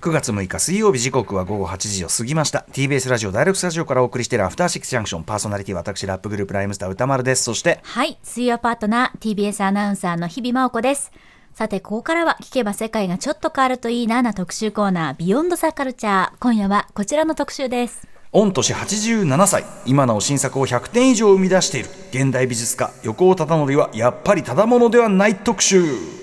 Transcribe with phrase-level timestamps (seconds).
[0.00, 2.64] 9月6日水曜日時刻は午後8時を過ぎました。
[2.70, 7.42] TBS ラジオダイレクトスタジオからお送りしているアフターシックスジャンクションパーソナリティ私ラップグループライムスター歌丸です。
[7.42, 11.10] そしてはい水曜パートナー TBS アナウンサーの日々真央子です。
[11.52, 16.32] さてここからは聞けば世界がちょっと変わるといいなな特集コーナービヨンドザカルチャー。
[16.38, 18.06] 今夜はこちらの特集です。
[18.30, 19.64] 御年87歳。
[19.84, 26.17] 今なお新作を100点以上生み出している現代美術家横尾忠則はやっぱりただものではない特集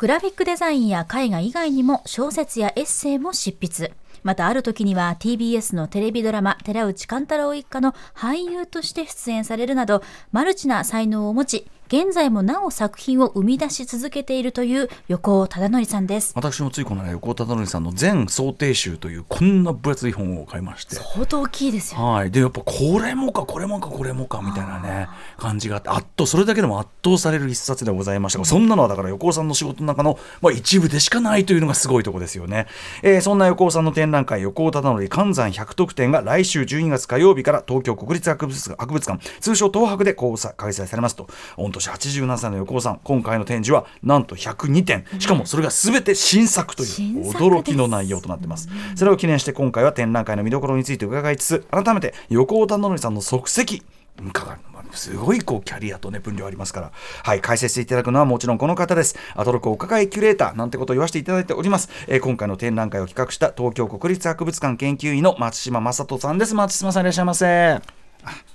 [0.00, 3.92] グラフィックデザインや絵画以外にも小説やエッセイも執筆。
[4.22, 16.32] またある時には TBS のテレビドラマ寺内貫太郎一家の俳優として出演されるなどマルチな才能を持ち現在もなお作品を生み出し続けているという横尾忠則さんです。
[16.36, 20.94] 私もついこの間横尾忠則さんの全想定集というこんな分厚い本を買いまして。
[20.94, 22.30] 相当大きいですよ、はい。
[22.30, 32.68] でやっぱこれもかこれもかこれもかみたいなね感じがあって圧倒それだけでも圧倒される一冊でございましたがそんなのはだから横尾さんの仕事の中の、まあ、一部でしかないというのがすごいとこですよね、
[33.02, 41.26] えー、そんな横尾さんの展覧会横尾忠則関山100得点が来週12月火曜日から東京国立博物博物館通称東博で開催されますと。
[41.56, 45.04] 御年87歳の横尾さん今回の展示はなんと102点。
[45.18, 48.68] しかもそれが全て新作という驚きの内容となっています。
[48.96, 53.82] それを記念して今回は展覧会の見どころについて伺いつつ改めて横尾忠則さんの足跡
[54.22, 54.58] 伺う
[54.92, 55.16] す。
[55.16, 56.92] ごいこうキャリアとね分量ありますから。
[57.22, 59.16] はい解説していただくのはもちろんこの方です。
[59.34, 66.54] アトロクお抱えキュレーターなんてことを言わせていただいております、えー、今回の展覧会を企画した東京国立博物館研究員の松島正人さんです。
[66.54, 67.80] 松島さんいらっしゃいませ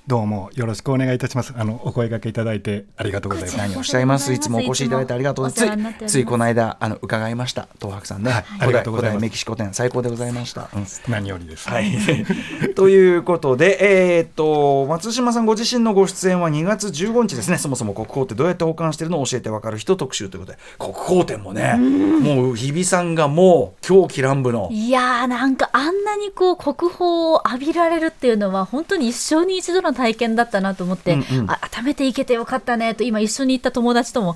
[0.08, 1.52] どうもよろしくお願いいたします。
[1.58, 3.58] あのお声掛けいただいてありがとうございます。
[3.58, 4.32] 何をおっしゃいます。
[4.34, 6.06] いつもお越しいただいてありがとうございます。
[6.06, 8.30] ついこの間あの伺いました東博さんね。
[8.30, 9.22] はい、ありがとうございます。
[9.24, 10.70] メキシコ店最高でございました。
[10.76, 11.68] うん、何よりです。
[11.68, 11.92] はい。
[12.76, 17.58] ということでえー、っと松島さんご自身のご出演は2月15日ですね。
[17.58, 24.70] そもそも国宝ってどうやって保管してるのを教えてわかる人特集ということで国宝展もね、もう日比さんがもう狂気乱舞の。
[24.72, 34.36] いやーなんかあんなにこう国宝を浴びられるっていうのは本当に一生に一度の体験だったなと思って、うんうん、改めて行けてよかったねと今一緒に行った友達とも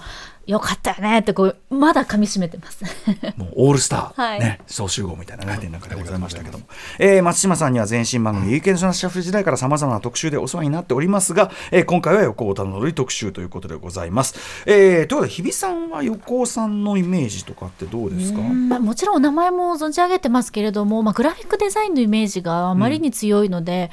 [0.50, 2.84] よかったよねってこうまだ噛み締めてます。
[3.38, 6.66] もうオールスター、はい、ね総集合みたいなね展覧会でございましたけども、
[6.98, 18.40] えー、松島さんには前身番組「有権者のシャッフル時代からさまざまな特集でお世話になっておりますが、えー、今回は横尾忠則特集ということでございます、えー、ということで日比さんは横尾さんのイメージとかってどうですか？
[18.42, 23.92] もちろんお名前も存じ上げてますけれども、まあ、グラフィックデザインのイメージがあまりに強いので、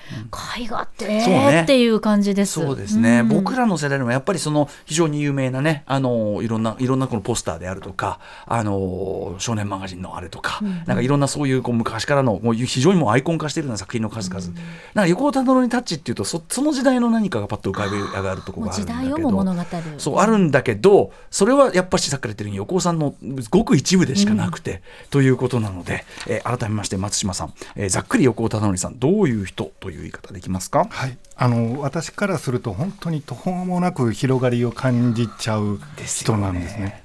[0.56, 2.52] うん、絵画って、ね、っていう感じです。
[2.52, 19.62] そうですね、うん、僕らの世代でもやっぱりその非常に有名なねあのいろんないろんなこのポスターであるとか、あの少年マガジンのあれとか、うん、なんかいろんなそういうこう昔からのもう非常にもうアイコン化しているような作品の数々、うん、なんか横尾忠則にタッチっていうとそその時代の何かがパッと浮かび上がるところがあるんだけど物語
[19.98, 23.14] そうあるんだけどそれはやっぱりさっき言ってるように横尾さんの
[23.50, 24.80] ごく一部でしかなくて、うん、
[25.10, 30.86] ということなので、えー、改めまして松島さん、えー、ざっくり横尾忠則さんどういう人という言い方できますか？
[30.90, 31.18] はい。
[31.38, 35.78] あの私からすると本当に途方もなく広がりを感じちゃう
[36.26, 37.02] 人なんですね。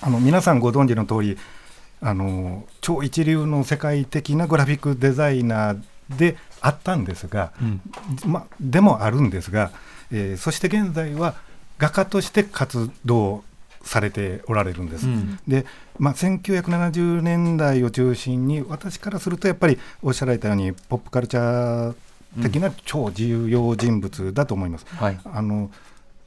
[0.00, 1.38] あの皆さんご存知の通り
[2.02, 2.20] あり
[2.80, 5.82] 超一流の世界的なグラフィックデザイナー
[6.16, 7.80] であったんですが、うん、
[8.26, 9.70] ま、でもあるんですが、
[10.10, 11.34] えー、そして現在は
[11.78, 13.44] 画家として活動
[13.82, 15.06] されておられるんです。
[15.06, 15.66] うん、で、
[15.98, 24.86] まあ、1970年代を中心に私からするとやっぱりおっしゃられたようにポップカルチャー的な超重要人物だと思います。
[24.90, 25.70] うんはい、あの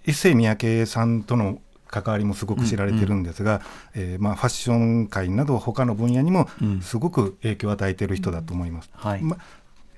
[0.06, 1.60] 一世三宅さんとの
[1.94, 3.62] 関わりもすごく知られてるんですが、
[3.96, 6.50] うんうん、えー、まあ、ファッション界など他の分野にも
[6.82, 8.90] すごく影響を与えている人だと思います。
[8.94, 9.22] はい。
[9.22, 9.38] ま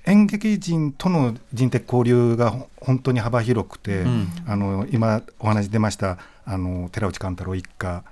[0.07, 8.03] 演劇人との人的交流が本当に幅広くて、うん、あの今お話出ましたあの寺内貫太郎一家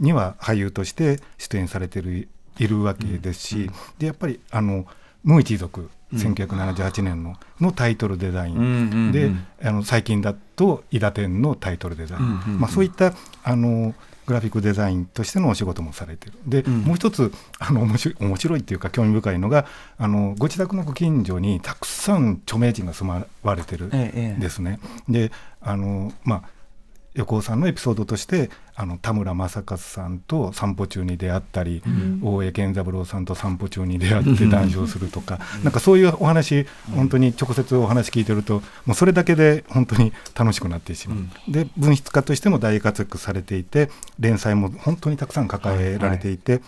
[0.00, 2.28] には俳優として出演されてる
[2.58, 3.62] いるわけですし、うん。
[3.64, 4.86] うん、でやっぱりあの
[5.24, 9.10] 無一族1978年ののタイトルデザイン。
[9.10, 9.30] で、
[9.62, 13.94] あの最近だと「伊田天」のタイトルデザイン、まあ、そういったあの
[14.26, 16.34] グラフィックデザインとしてのお仕事もされてる。
[16.46, 19.66] で、うん、もう一つあの面白い面白いっていうか興味深いのが
[19.98, 24.78] あのご自宅のご近所にたくさん著名人が住まわれてるんですね。
[24.82, 26.53] ええ、であのまあ
[27.14, 41.20] 横尾さんのエピソードとしてあの田村正和さんと散歩中に出会ったり、うん、大江健三郎さんと散歩中に出会って談笑するとか、うん、なんかそういうお話、本当に直接お話聞いてるともうそれだけで本当に楽しくなってしまう、う
[41.50, 46.62] ん、で文筆家としても大活躍されていて連載も本当にたくさん抱えられていて、はい。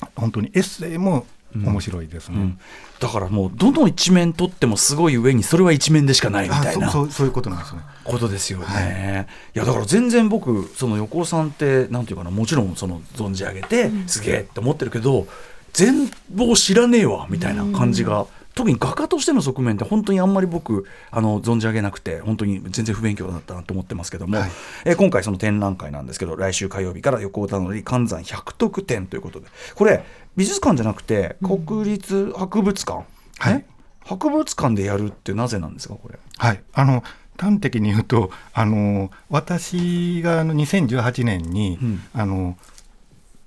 [0.00, 2.58] はい、本当にエッセイも面白いですね、うん、
[3.00, 7.80] だからもうどの一面とってもすごい上にそれは一面でしかないみたいなそうそういうことなんですね。
[8.04, 9.26] ことですよね、はい、
[9.56, 15.26] いやだから全然僕その横尾さんってなんていうかなもちろんその存じ上げて、すげえって思ってるけど
[15.72, 18.26] 全貌知らねえわみたいな感じが。
[18.56, 24.50] 特に画家としての側面って本当にあんまり僕あの存じ上げなくて本当に全然不勉強だったなと思ってますけども、はい。
[24.86, 29.46] えー今回その展覧会なんですけど来週火曜日から横尾忠則寒山百徳展ということで。
[29.74, 30.04] これ
[30.36, 33.04] 美術館じゃなくて国立博物館、
[33.38, 33.54] はい。
[33.54, 33.66] ね
[34.00, 36.18] 博物館でやるってなぜなんですかこれ？
[36.38, 37.02] はい、あの
[37.38, 42.00] 端的に言うとあの私があの2018年に、うん。
[42.14, 42.56] あの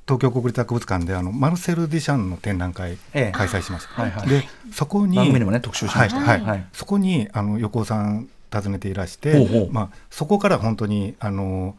[0.10, 3.32] 東京国立博物館であのマルセル・デュシャンの展覧会ええ。
[3.32, 4.02] 開催しました。
[4.02, 4.28] はいはい。
[4.28, 6.42] でそこにね特集しましたはい。
[6.42, 6.68] はい。
[6.74, 9.72] そこにあの横尾さん訪ねていらして、ほうほう。
[9.72, 11.76] まあ、そこから本当にあの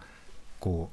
[0.61, 0.91] こ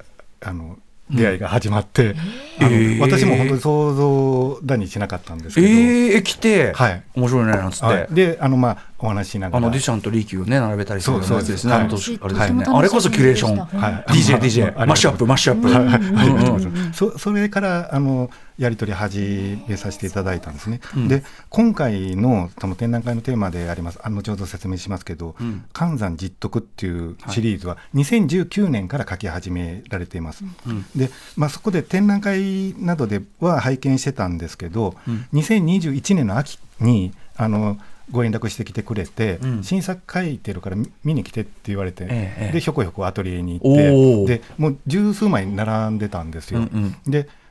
[0.00, 0.02] う
[0.40, 0.78] あの
[1.12, 2.14] 出会いが始まって、
[2.58, 2.98] あのえー。
[3.00, 7.02] 私も本当に想像だにしなかったんですけど、えー、来て、はい。
[7.14, 9.58] 面白いねなんつって、はい、であのまあお話ししながら。
[9.58, 11.72] あのデュシャンとリーキューをね並べたりするやつですね。
[11.90, 12.64] そうあれですよね。
[12.66, 13.56] あれこそキュレーション。
[13.56, 14.04] はい。
[14.12, 15.68] DJ まあ DJ まあマッシュアップマッシュアップ。
[15.68, 15.86] はい。
[15.86, 16.28] はい。
[16.28, 16.92] うんうん。
[16.92, 18.30] そそれからあの
[18.62, 20.80] やり取り始めさせていただいたんですね。
[20.96, 21.08] うん。
[21.08, 23.98] で今回のその展覧会のテーマであります。
[24.02, 30.44] あの後ほど説明しますけどうん「寒山実徳」っていうシリーズは2019年から書き始められています。
[30.66, 30.86] うん。
[30.94, 35.26] で、まあ、そこで展覧会などでは拝見してたんですけど、うん。
[35.32, 37.78] 2021年の秋にあの
[38.10, 39.64] ご連絡してきてくれて、うん。
[39.64, 42.52] 新作書いてるから見見に来てって言われて、ええええ。
[42.52, 46.60] でひょこひょこアトリエに行ってでもう十数枚並んでたんですよ。
[46.60, 47.10] うんうん。
[47.10, 47.41] でも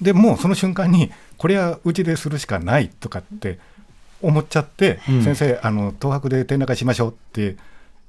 [0.00, 3.58] でもうその瞬間にこれはうちでするしかないとかって
[4.22, 5.22] 思っちゃって、うん。
[5.22, 7.56] 先生あの東博で展覧会しましょうって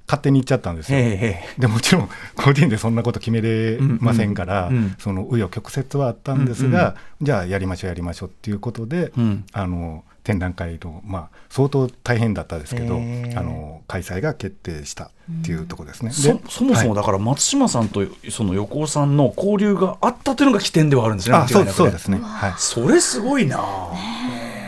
[0.07, 0.99] 勝手に言っちゃったんですよ。
[0.99, 4.95] へえへでもちろん個人でそんなこと決めれませんから、うんうんうん。
[4.99, 9.45] その紆余曲折はあったんですが、じゃあやりましょうやりましょうっていうことで、うん。
[9.51, 15.09] あの展覧会の、まあ、相当大変だったですけどあの開催が決定したっ
[15.45, 16.11] ていうところですね。
[16.11, 21.37] そでそもそもはいだから松島さんとその横尾さんの交流があったというのが起点ではあるんですね。
[21.37, 22.19] あそうそうですね。
[22.21, 23.63] はいそれすごいな。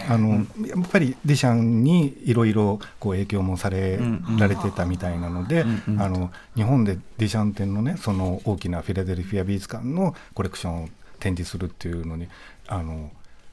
[0.09, 3.99] あのやっぱりディシャンにいろいろこう影響もされ
[4.39, 10.89] られてたみたいなので、うんうんあの日本でディシャン店のねその大きなフィラデルフィア美術館のコレクションを
[11.19, 12.27] 展示するっていうのに
[12.67, 13.11] あの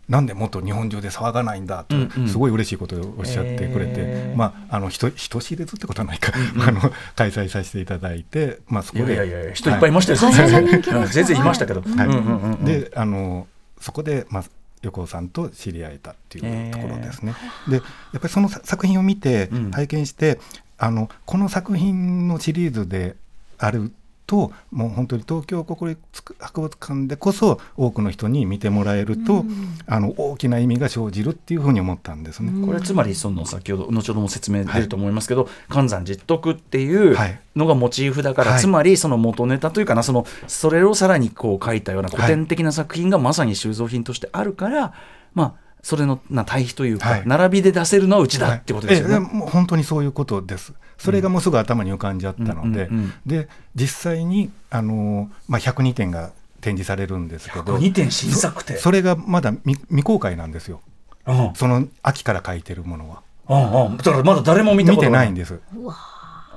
[0.08, 1.96] なんでもっと日本中で騒がないんだと、
[2.28, 6.32] すごい嬉しいことをおっしゃってくれて、まああの人人知れずってことはないか、
[6.66, 6.80] あの
[7.16, 9.14] 開催させていただいて、まあそいこで。
[9.16, 10.18] やいやいや人いっぱいいましたよ。
[10.18, 11.08] はい。
[11.08, 11.36] 全然。
[11.36, 11.80] いましたけど。
[11.82, 12.06] はい。
[12.06, 12.64] うんうんうんうん。
[12.64, 13.48] であの
[13.80, 14.44] そこで、まあ、
[14.82, 17.34] 横尾さんと知り合えたっていうところですね。
[17.68, 17.82] でやっ
[18.20, 19.70] ぱりそのさ作品を見てうん。
[19.72, 20.38] 拝見して、
[20.78, 23.16] あのこの作品のシリーズで
[23.58, 23.92] ある
[24.26, 26.00] ともう本当に東京国立
[26.38, 29.44] 博物館でこそ多くの人に見てもらえると、
[29.86, 32.66] あの大きな意味が生じるっていうふうに思ったんですね。
[32.66, 44.92] これつまりその先ほど後ほども説明出ると思いますけど「寒山実徳」っていうはいのがモチーフだから、はいつまりその元ネタというかなそのそれをさらにこう書いたような古典的な作品がまさに収蔵品としてあるから、
[45.34, 49.20] まあそれのな対比というか、はい並びで出せるのはうちだってことですよね。
[49.20, 50.72] もう本当にそういうことです。
[50.98, 58.76] それがもうすぐ頭に浮かんじゃったので、うんうんうんで実際にあの、まあ、102点が展示されるんですけど2点新作って。
[58.76, 60.80] それがまだ未未公開なんですよ。
[61.26, 61.52] うん。
[61.54, 63.22] その秋から書いてるものは。
[63.48, 63.96] うんうん。
[63.98, 65.60] だからまだ誰も見た見ことがてないんです。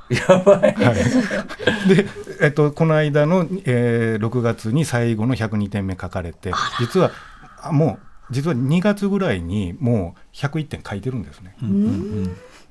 [0.10, 0.94] やばい、は
[1.86, 2.08] い、で、
[2.42, 7.12] えっと、この間の、えー6月に最後の102点目書かれて実は
[7.62, 11.56] あもう実は2月ぐらいにもう101点書いてるんですね。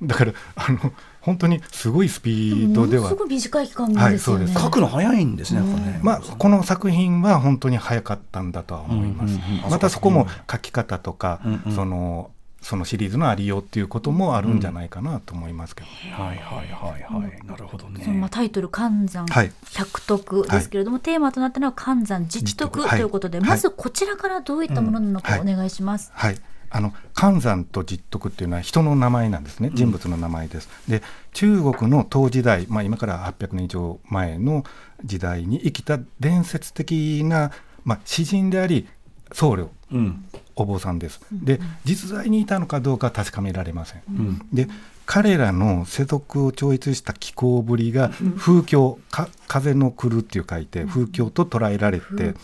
[0.01, 0.93] だからあの
[1.29, 3.03] 本当にすごいスピードでは。
[3.03, 4.47] ものすごい短い期間はいですよね。
[4.47, 4.63] そうです。
[4.63, 5.99] 書くの早いんですねね。
[6.01, 9.35] まあ、この作品は本当に早かったんだとは思います。
[9.35, 12.31] うんうんうんまたそこも書き方とか、うんうんその
[12.61, 15.87] そのシリーズのありようっていうこともあるんじゃないかなと思いますけど。
[16.21, 18.01] はいはいはいはい、なるほどね。
[18.03, 19.51] そのまあタイトル「寒山はい。
[19.71, 22.89] 百徳」ですけれども、テーマとなったのは「寒山実徳」はい。
[22.89, 23.47] ということで、はい。
[23.47, 26.11] まずこちらからどういったものなのかおうん願いします。
[26.13, 26.37] はい、
[26.69, 29.71] あの寒山と実徳っていうのは人の名前なんですね。
[29.73, 30.69] 人物の名前です。
[30.87, 31.01] で
[31.33, 34.63] 中国の唐時代、まあ、今から800年以上前の
[35.03, 37.51] 時代に生きた伝説的な、
[37.83, 38.87] まあ、詩人であり
[39.31, 40.25] 僧侶うん。
[40.55, 41.21] お坊さんです。
[41.31, 44.01] で実在にいたのかどうかは確かめられません。
[44.09, 44.41] うん。
[44.53, 44.67] で
[45.05, 52.35] 彼らの世俗を超越した気候ぶりが風況、か風の来るっていう書いて風況と捉えられて、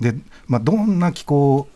[0.00, 0.16] で、
[0.48, 1.68] まあ、どんな気候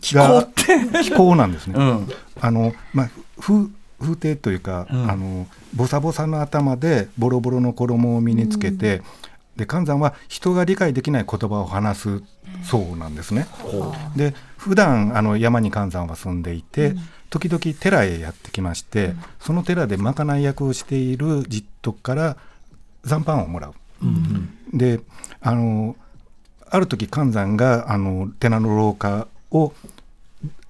[0.00, 0.64] 気候って。
[1.02, 1.74] 気候なんですね。
[1.76, 2.08] うん。
[2.40, 3.10] あのまあ、
[3.40, 3.68] 風
[4.00, 5.10] 風景というか、うん。
[5.10, 9.02] あのボサボサの頭でボロボロの衣を身につけて、
[9.56, 12.22] で寒山は人が理解できない言葉を話す
[12.64, 13.46] そうなんですね。
[14.16, 16.94] で普段あの山に寒山は住んでいて、
[17.30, 22.36] 時々寺へやってきまして、その寺でまかない役をしている実徳から
[23.04, 23.74] 残飯をもらう。
[24.72, 25.00] で
[25.40, 25.96] あの
[26.68, 29.72] ある時寒山があの寺の廊下を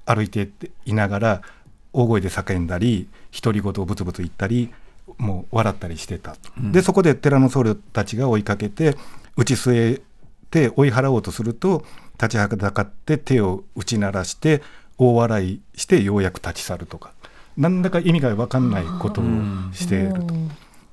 [0.07, 0.49] 歩いて
[0.85, 1.43] いながら
[1.93, 4.73] 大声で叫んだり独り言をブツブツ言ったり
[5.19, 6.33] もう笑ったりしてた。
[6.33, 6.73] と、うん。
[6.73, 8.97] でそこで寺の僧侶たちが追いかけて
[9.37, 10.03] 打ち据え
[10.50, 14.62] て追い払おうとすると立ちはだかって手を打ち鳴らして
[14.99, 17.12] 大笑いしてようやく立ち去るとか。
[17.57, 19.25] 何だか意味が分かんないことを
[19.73, 20.35] していると。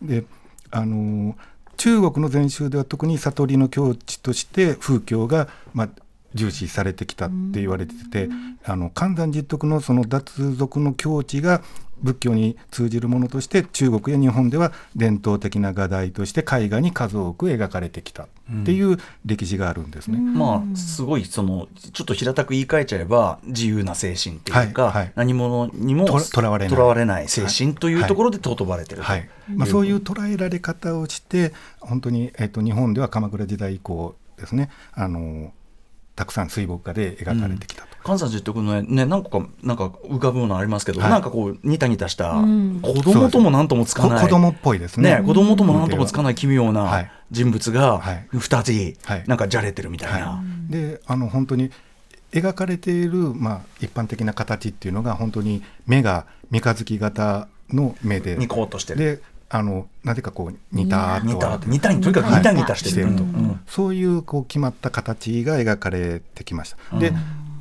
[0.01, 0.23] で
[0.71, 1.35] あの
[1.77, 5.89] 中国の禅宗では特に悟りの境地として風教が、まあ、
[6.33, 8.29] 重視されてきたって言われてて
[8.63, 11.61] あの寒山実徳のその脱俗の境地が
[12.01, 18.27] 仏教に通じるものとして中国や日本では伝統的な画題として絵画に数多く描かれてきたっ
[18.65, 20.19] ていう歴史があるんですね。
[20.19, 27.27] まあすごいそのちょっと平たく言い換えちゃえば自由な精神っていうか、はいはい何者にもととらわれない。
[27.27, 29.29] 精神というところで尊ばれてると、はい。
[29.55, 34.69] まあ、そういう捉えられ方をして本当に、えっと日本では鎌倉時代以降ですね。
[34.93, 35.53] あの
[36.15, 37.91] たくさん水墨画で描かれてきたと。
[38.03, 41.09] 関西実徳のね何個かなんか浮かぶものありますけど、はい。
[41.09, 42.79] なんかこうニタニタした、うん。
[42.81, 44.21] 子供とも何ともつかない。
[44.21, 45.17] こ子供っぽいですね。
[45.17, 48.27] ね子供とも何ともつかない奇妙はない人物がはい。
[48.31, 49.23] 二人、はい。
[49.27, 51.71] なんかじゃれてるみたいな、はい、であの本当に
[52.31, 58.99] 描かれている、まあ、一般的な形っていうのが本当に目が三日月型の目でニコッとしてる。
[58.99, 59.21] で
[59.53, 63.23] あのなぜかこう似た似たと似たにとにかく似た似たしてると、
[63.67, 66.97] そういうこう決まった形が描かれてきました。
[66.97, 67.11] で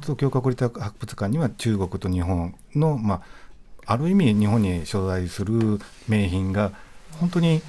[0.00, 3.22] 東京国立博物館には中国と日本の、ま
[3.86, 6.72] あ、ある意味日本に所在する名品が
[7.18, 7.60] 本当に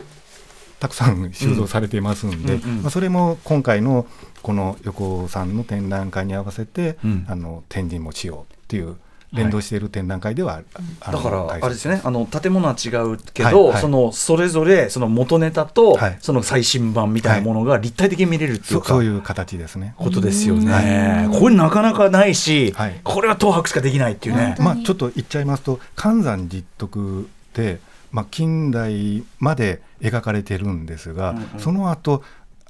[0.80, 4.06] たくさん収蔵されていますんで、まあ、それも今回の
[4.42, 7.26] この横尾さんの展覧会に合わせて、うん。
[7.28, 8.98] あの展示もしようっていう
[9.34, 10.62] 連動している展覧会では
[11.00, 12.02] だからあれですよね。
[12.04, 13.82] あの建物は違うけど、はいはい。
[13.82, 16.18] そのそれぞれその元ネタと、はい。
[16.20, 19.96] その最新版みたいなものが立体的に見れるっていか、そううそういう形ですね。
[19.98, 21.30] ことですよね。
[21.40, 23.00] これなかなかないし、はい。
[23.04, 24.56] これは東博しかできないっていうね。
[24.60, 27.80] まあ、ちょっと言っちゃいますと寒山実徳って、
[28.12, 31.60] まあ、近代まで描かれてるんですが、うんうん。
[31.60, 32.24] その後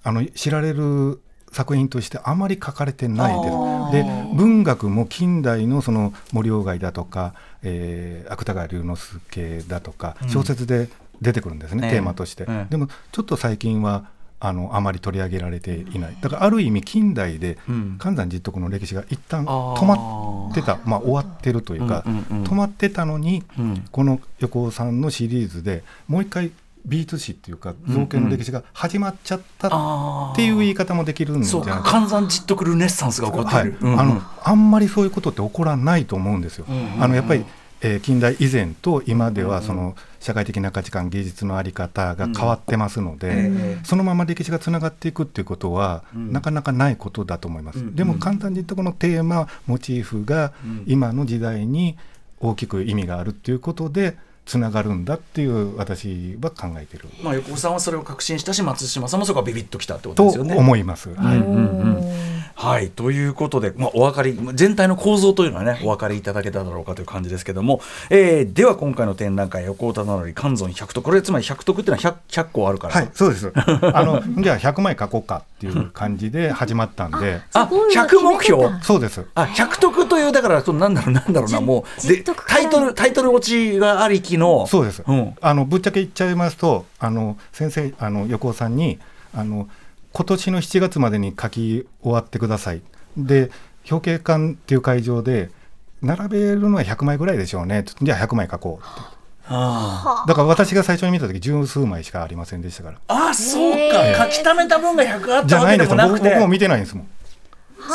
[0.04, 3.54] あの知られる作品としてあまり書かれてないです。
[3.92, 4.04] で
[4.34, 10.30] 文学も近代のその森鴎外だとか、えー芥川龍之介だとかうん。
[10.30, 10.90] 小説で
[11.22, 11.94] 出てくるんですね、ええ。
[11.96, 12.46] テーマとして。
[12.48, 12.68] ええ。
[12.70, 14.06] でもちょっと最近は
[14.40, 16.18] あのあまり取り上げられていない。
[16.22, 17.98] だからある意味近代でうん。
[18.00, 22.44] 寒山実徳の歴史が一旦止まってた、まあ、終わってるというか、うんうんうん。
[22.46, 23.84] 止まってたのに、うん。
[23.92, 26.52] この横尾さんのシリーズでもう一回
[26.86, 33.66] 美術史っていうか造形の歴史が始まっちゃったっていう言い方もできるんじゃそうかないか寒山実徳ルネッサンスが起こってはい。
[33.66, 33.78] る。
[33.82, 34.00] うんうん。
[34.00, 36.66] あのあんまりそういうことって起こらないと思うんですよ。
[36.68, 37.04] うんうんうん。
[37.04, 37.46] あのやっぱり、
[37.82, 46.32] えー近代以前と今でうんうんはその社会的な価値観芸術のあり方が変わってますので、ええそのまま歴史がつながっていくっていうことは、うん。
[46.32, 47.80] なかなかないことだと思います。
[47.80, 47.88] うん。
[47.88, 50.84] うんでも簡単に言うとこのテーマモチーフがうん。
[50.86, 51.98] 今の時代に
[52.40, 60.56] 大きく意味があるっていうことでつながるんだっていう私は考えてるまあ横尾さんはそれを確信したし松島さんもそこがビビッときたってこととですよね。
[60.56, 61.14] 思います。
[61.14, 73.52] はいうんはいということで、まあ、お分かり全体の構造というのはねお分かりいただけただろうかという感じですけども、えーでは今回の展覧会横尾忠則関存100徳これつまり100徳っていうのは 100, 100個あるから、はい、そうです。
[73.56, 78.70] あの じゃあ100枚書こうかっていう感じで始まったんで、あすごいわ100目標？
[78.84, 79.26] そうです。
[79.34, 85.02] あ100徳というだからそのなんだろうなんだろうなじもうでタイトルタイトル落ちがありきのそうです。
[85.08, 89.00] うんあのぶっちゃけ言っちゃいますと、あの先生あの横尾さんに
[89.34, 89.68] あの
[90.14, 92.82] 今年の7月までに書き終わってください。
[93.18, 93.50] で
[93.90, 95.50] 表敬館っていう会場で
[96.02, 97.86] 並べるのは100枚ぐらいでしょうね。
[98.02, 99.22] じゃあ100枚書こうって。
[99.54, 103.00] あだから私が最初に見た時十数枚しかありませんでしたから。
[103.08, 107.08] あそうへかー書き溜めた分が100あっじゃたわけないんですもなくて僕僕も見てないんですもん。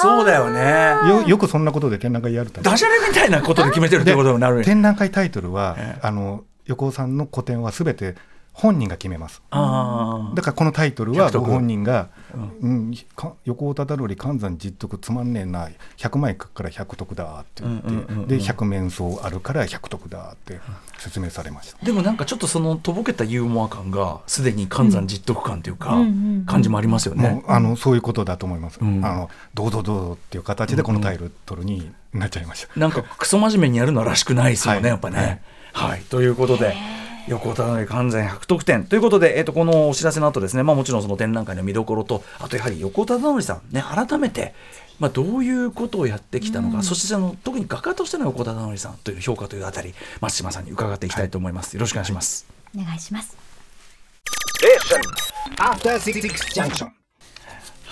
[0.03, 2.61] そうだよねよよくそんなことで展覧会やると。
[2.61, 8.17] ダジャレみたいなことで決めてるってことになる展覧会タイトルは、ええあの横尾さんの個展はすべて
[8.57, 9.43] 本人が決めます。
[9.51, 12.09] あだからこのタイトルはご本人が
[12.63, 20.59] 「うん、か横尾忠則関山実徳つまんねえな100枚書くから100徳だ」って言って、うんうんうんうんで100面相あるから100徳だって
[20.99, 21.85] 説明されました。
[21.85, 27.41] でもなんかちょっとそのとぼけたユーモア感がすでに関山実徳感というか、うんうんうん感じもありますよねも。
[27.41, 28.79] うあのそういうことだと思います。
[28.81, 32.81] うんあのどうぞどうぞっていう形でこのタイトルになっちゃいました。
[32.81, 35.43] なんかクソ真面目にやるのはらしくないですよね、はいやっぱね。
[35.73, 36.75] はい、ということで。
[37.29, 44.55] 横尾忠則完全100得点ということで、えー、とこのお知らせの後ですね、まあ、もちろんその展覧会の見どころとあとやはり横尾忠則さんね改めて、
[45.01, 52.47] まあ、どういうことをやってきたのか、そしてその特に画家としての横尾忠則さんという評価というあたり松島さんに伺っていきたいと思います、よろしくお願いします。
[52.77, 53.37] お願いします
[56.55, 56.96] Junction.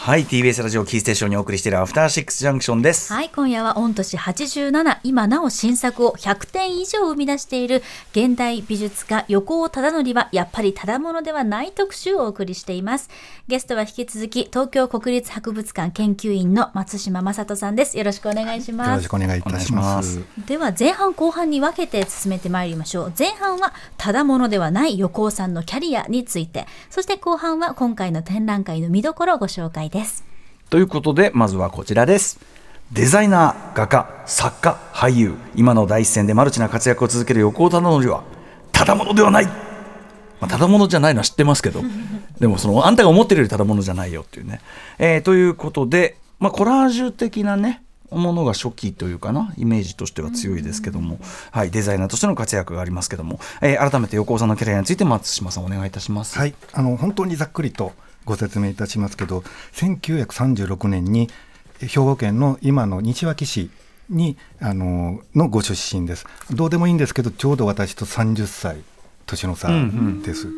[0.05, 7.83] はい TBS ラジオキーステーションにお送りしているアフターシックスジャンクションです、はい、今夜は御年87、今なお新作を100点以上生み出している
[8.13, 13.09] 現代美術家横尾忠則はやっぱりただものではない特集をお送りしています。
[13.49, 17.97] ゲストは引き続き東京国立博物館研究員の松島正人さんです。
[17.97, 19.15] よろしくお願いしよますろしく。
[19.15, 20.23] お願いいたします。
[20.47, 30.25] では前半後半に分けて進めてまいりましょう前半はただものではない横尾さんのキャリアについてそして後半は今回の展覧会の見どころをご紹介です。
[30.71, 32.41] ということでまずはこちらです。
[32.93, 35.35] デザイナー画家作家俳優。
[35.55, 38.25] 今の第一線でマルチな活躍を続ける横尾忠則は
[38.73, 39.53] ただものではない、ま
[40.43, 41.81] あ、ただものじゃないのは知ってますけど
[42.41, 44.61] でもそのあんたが思ってるよりただものじゃないよっていうね、
[44.99, 51.19] えーということで、まあ、コラージュ的なねものが初期というかなイメージとしては強いですけども、
[51.53, 56.37] はい、デザイナーとしての活躍がありますけども、えー改めて横尾さんのキャリアについて松島さんお願いいたします。
[56.37, 57.93] はい、あの本当にざっくりと
[58.25, 61.29] ご説明いたしますけど、1936年に
[61.81, 63.71] え兵庫県の今の西脇市
[64.09, 66.27] にあののご出身です。
[66.51, 68.83] どうでもいいんですけど、ちょうど私と30歳
[69.27, 69.69] 年の差
[70.25, 70.49] です。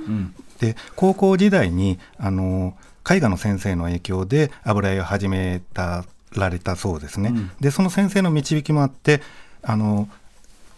[0.59, 2.77] で高校時代にあの
[3.09, 7.33] 絵画の先生の影響で油絵を始めたられたそうですね。
[7.61, 9.23] でその先生の導きもあって
[9.63, 10.09] あの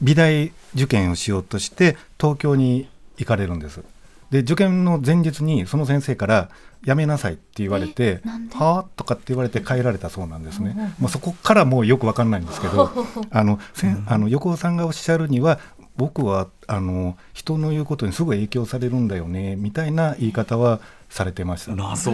[0.00, 3.83] 美大受験をしようとして東京に行かれるんです。
[4.30, 6.50] で受験の前日にその先生から
[6.85, 8.20] 「やめなさい」って言われて
[8.54, 10.94] 「はあ?」とかって言われて帰られたそうなんですね。
[11.00, 12.90] まあ、そこからもうよくわかんないんですけど
[13.30, 15.58] あのせんあの横尾さんがおっしゃるには
[15.97, 21.75] 僕はあの人の言うことにすぐ影響されるんだよねみたいな言い方はされてました。
[21.75, 22.12] 謎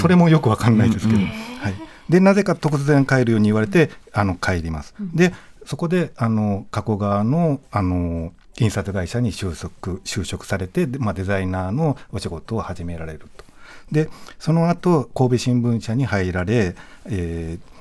[0.00, 1.74] それもよくわかんないですけど、はい、
[2.08, 4.94] でなぜか突然帰るように言われてあの帰ります。
[5.14, 5.32] で
[5.64, 13.44] そこであの加古川のあの印刷会社に就職就職されて、でまあ、デザイナーのお仕事を始められると。
[13.92, 14.08] で
[14.38, 16.74] その後神戸新聞社に入られ、
[17.06, 17.74] えー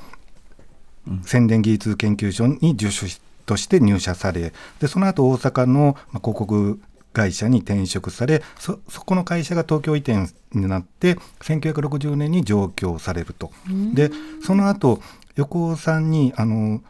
[1.26, 6.80] 宣伝技術研究所に助手として入社されでその後大阪のまあ広告
[7.12, 13.52] 会社に転職されそそこの会社が東京移転になって1960年に上京されると。
[13.94, 15.00] でその後
[15.36, 16.82] 横尾さんにあの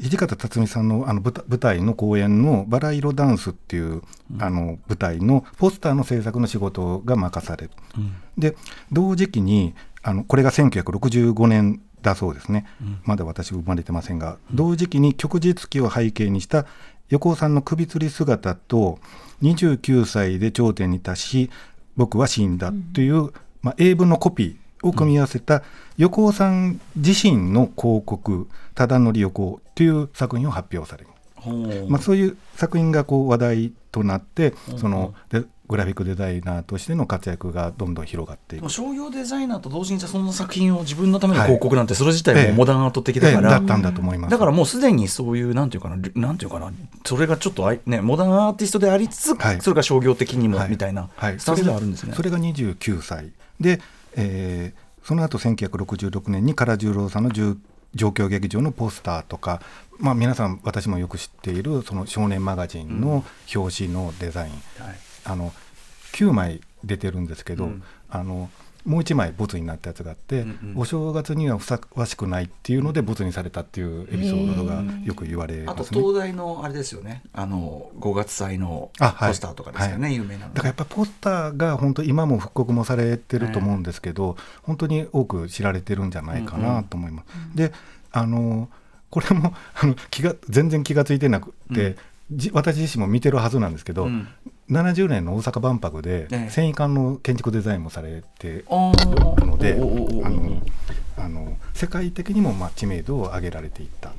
[0.00, 4.02] 土方辰巳さんのあの舞台の公演の「バラ色ダンス」っていう、
[4.38, 7.70] あの舞台のポスターの制作の仕事が任される。
[8.38, 8.56] で
[8.90, 12.66] 同時期にあのこれが1965年だそうですね、
[13.04, 16.66] まだ私生まれてませんが、同時期に旭日記を背景にした
[17.10, 18.98] 横尾さんの首吊り姿と
[19.42, 21.50] 29歳で頂点に達し
[21.96, 25.62] 僕は死んだという、まあ、英文のコピーを組み合わせた
[25.96, 31.08] 横尾さん自身の広告「忠則横尾」という作品を発表される。
[31.88, 38.68] まあ、そういう作品がこう話題となって、そのでグラフィックデザイナーとしての活躍がどんどん広がっていく。
[38.68, 43.58] 商業デザイナーと同時にじゃあその作品を自分のための広告なんてそれ自体もうモダンアート的だから、ええ。
[43.58, 44.30] だったんだと思います。
[44.30, 46.70] だからもうすでにそういうなんていうかななんていうかな
[47.04, 49.60] それがちょっとあいねモダンアーティストでありつつ、はい。
[49.60, 50.70] それが商業的にも、はい。
[50.70, 51.40] みたいなはい。
[51.40, 52.12] スタンスではあるんですね。
[52.14, 53.32] それが29歳。
[53.60, 53.80] で、
[54.16, 57.56] えーその後1966年に唐十郎さんの重
[57.94, 59.60] 状況劇場のポスターとか、
[59.98, 64.96] まあ、皆さん私もよく知っているその少年マガジンの表紙のデザイン、はい。
[65.24, 65.52] あの
[66.12, 67.82] 9枚出てるんですけど、うん。
[68.08, 68.50] あの
[68.84, 70.78] もう1枚ボツになったやつがあって、うんうん。
[70.78, 76.00] お正月にはふさわしくないっていうのでボツにされたっていうエピソードがよく言われあとますね。
[76.00, 77.22] 東大のあれですよね。
[77.32, 80.16] あの5月祭のポスターとかですよね、はい。
[80.16, 87.56] 有名なのだからやっぱりポスターが本当今も復刻もされてると思うんですけど、本当に多く知られてるんじゃないかなと思います。
[87.56, 87.72] で
[88.10, 88.68] あの
[89.10, 91.96] これもあの気が全然気が付いてなくて、
[92.30, 94.28] じ私自身も見てるはずなんですけど、うん
[94.72, 96.50] 70年の大阪万博でええ。
[96.50, 100.62] 繊維管の建築デザインもされてるのであの
[101.16, 104.12] あの世界的にもまあ知名度を上げられていった。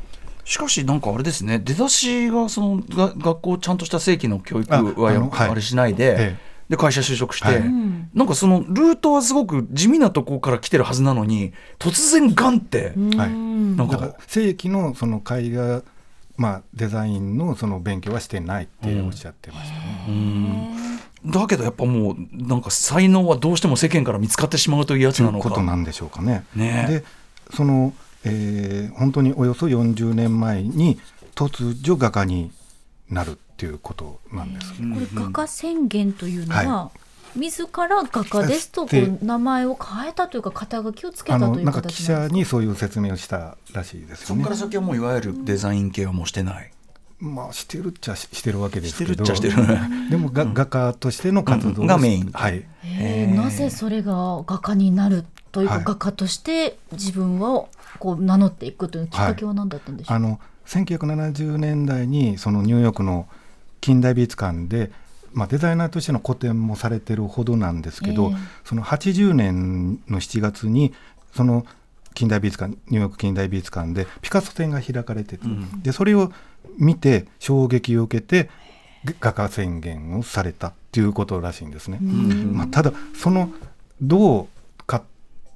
[0.46, 5.96] しかしなんかあれですね出だしがそのが学校ちゃんとした正規の教育はやああのはいあれしない。
[5.96, 7.63] で、えで会社就職して、はい。
[8.13, 13.32] なんかそのルートはすごく地味なとこから来てるはずなのに突然ガンって、はい。
[13.32, 15.82] うんなんか正規のその絵画、
[16.36, 20.06] まあ、デザインのその勉強はしてないっておっしゃってましたね。
[20.08, 20.93] うん
[21.26, 26.43] だけどやっぱもうなんか才能はどうしても世間から見つかってしまうというやつというなのかことなんでしょうかね。
[26.54, 27.04] ねで
[27.56, 27.93] その、
[28.26, 31.00] えー本当におよそ40年前に
[31.36, 32.52] 突如画家に
[33.10, 34.74] なるっていうことなんです。
[34.74, 36.91] これ画家宣言というのは、は
[37.36, 44.36] 自ら画家ですとこでう名前を変えたというか肩書きをつけあたというのなんか記者にそういう説明をしたらしいですよね。
[44.36, 44.56] そこから。
[44.56, 46.72] 先はもういわゆるデザイン系はもうしてない、
[47.19, 49.13] まあしてるっちゃししてるわけですけど。
[49.13, 49.56] してるっちゃしてる。
[50.10, 52.32] でもが、画家としての活動をうんがメイン。
[52.32, 52.65] はい。
[52.84, 53.36] へー。
[53.36, 55.84] なぜそれが画家になるというか、はい。
[55.86, 57.69] 画家として自分を
[58.00, 60.17] こう名乗っていくというきっかけは何だったんでしょう。
[60.17, 63.28] あの1970年代にそのニューヨークの
[63.82, 64.91] 近代美術館で、
[65.34, 68.38] まあ、デザイナーとしての個展もされてるほどなんですけど、ええ。
[68.63, 70.93] その80年の7月に
[71.36, 71.65] その
[72.13, 75.82] 近代美術館ニューヨーク近代美術館でピカソ展が開かれてて、うん。
[75.82, 76.32] でそれを
[76.78, 78.50] 見て衝撃を受けて
[79.19, 82.00] 画家宣言をされたっていうことらしいんですね。
[82.02, 82.54] うん。
[82.56, 83.52] まあ、ただその
[84.02, 84.53] どうか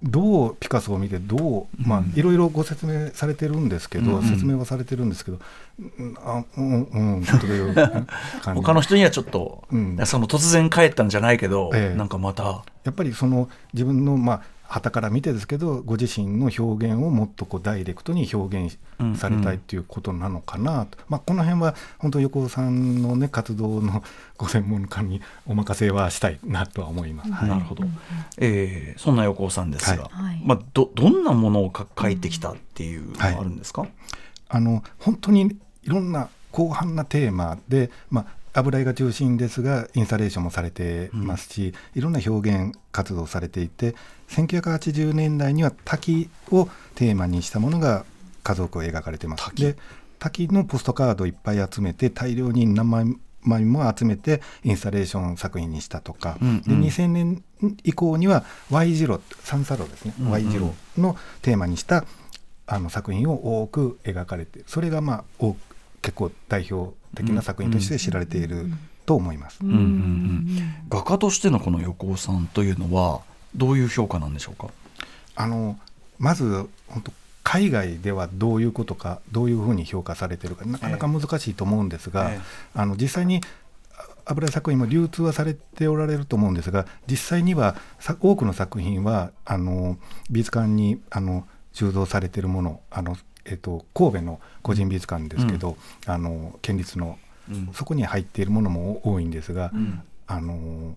[0.04, 4.24] どうピカソを見てどうまあいろいろご説明されてるんですけど、うん。
[4.24, 5.40] 説明はされてるんですけど、
[5.80, 8.62] うんあうんうんという感じ。
[8.62, 9.98] 他の人にはちょっと、うん。
[10.06, 11.98] その突然帰ったんじゃないけど、ええ。
[11.98, 12.64] なんかまた。
[12.84, 18.78] やっぱりその自分のまあ旗から見てですけどご自身の表現をもっとこうダイレクトに表現
[19.20, 24.04] されたいっていうことなのかなと、まあ、この辺は本当横尾さんのね活動の
[24.38, 27.32] ご専門家にお任せはしたいなとは思います。
[27.32, 27.50] はい。
[27.50, 27.84] なるほど、
[28.38, 30.24] えーそんな横尾さんですが、はい。
[30.26, 30.42] はい。
[30.44, 33.86] まあ、どどんなものをか書いてきたっていうのがあるんですか、
[34.50, 43.96] あの本当にいろんな広範なテーマで、まあ、油絵が中心ですがインスタレーションもされてますし、いろんな表現活動をされていて
[44.30, 48.06] 1980年代には滝をテーマにしたものが
[48.44, 49.54] 数多く描かれてます。
[49.56, 49.76] で
[50.20, 53.06] 滝のポストカードをいっぱい集めて大量に何枚
[53.42, 56.62] 枚も集めてインスタレーション作品にしたとか、うんうん。
[56.82, 57.44] で2000年
[57.84, 60.32] 以降には Y 字路三叉路ですね、うんうん。
[60.34, 62.06] Y 字路のテーマにした
[62.66, 65.46] あの作品を多く描かれてそれがまあ
[66.02, 68.72] 結構代表的な作品として知られている
[69.06, 69.60] と思います。
[69.62, 70.48] うんうんうん
[70.90, 73.22] 画家としてのこの横尾さんというのは
[73.56, 74.68] どういう評価なんでしょうか？
[75.36, 75.78] あの
[76.20, 77.12] まず本当
[77.44, 82.40] 海外ではどういうことかどういうふうに評価されているかなかなか難しいと思うんですが、ええ。
[82.74, 83.42] あの実際に
[83.98, 89.98] あ油絵作品も流通はされておられると思うんですが実際にはさ多くの作品はあの
[90.30, 93.16] 美術館にあの収蔵されているものあの、
[93.48, 97.18] えっと神戸の個人美術館ですけど、あの県立の
[97.50, 97.70] うん。
[97.74, 100.02] そこに入っているものも多いんですが、うん。
[100.28, 100.96] あの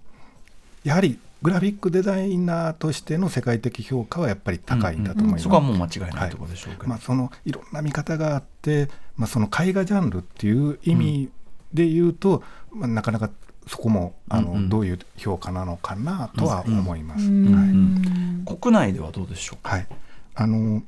[0.83, 5.45] やはりグラフィックデザイナーとしての世界的評価はやっぱり高いんだと思います。
[5.45, 11.31] そこはもう間違いないところでしょうけど、まあ、そのいろんな見方があって、まあ、その絵画ジャンルっていう意味
[11.73, 13.31] で言うと、まあ、なかなか
[13.69, 14.69] そこもあの、うんうん。
[14.69, 17.27] どういう評価なのかなとは思います。
[17.27, 17.69] うんはい。
[17.69, 18.45] うん。
[18.45, 19.77] 国内ではどうでしょうか？
[19.77, 19.87] はい、
[20.35, 20.83] あの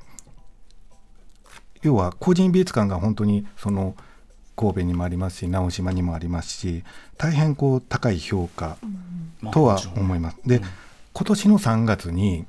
[1.83, 3.95] 要は個人美術館が本当にその
[4.55, 6.83] 神戸にもありますし直島にもありますし
[7.17, 8.77] 大変こう高い評価
[9.51, 10.37] とは思います。
[10.45, 10.61] で、
[11.13, 12.45] 今年の3月に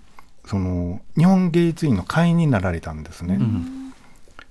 [0.47, 3.37] その日本芸術院の会員になられたんですね。
[3.37, 3.93] うん。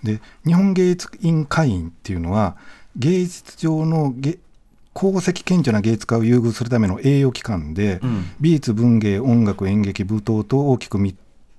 [0.03, 2.57] で日本芸術院会員っていうのは
[2.97, 4.37] 芸術上のげ
[4.95, 8.25] 功績顕著な芸術家を優遇するための栄誉機関で、うん。
[8.39, 11.15] 美術文芸音楽演劇舞踏と大きく3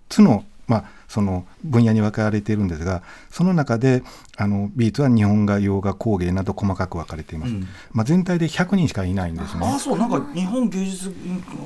[0.09, 4.03] つの,、まあその分野に分かれているんですがその中で
[4.37, 7.67] あの美術は日本画洋画工芸など細かく分かれています、うん。
[7.93, 9.67] まあ、全体で100人しかいないんですね。
[9.67, 9.99] ああそう。
[9.99, 11.13] なんか日本芸術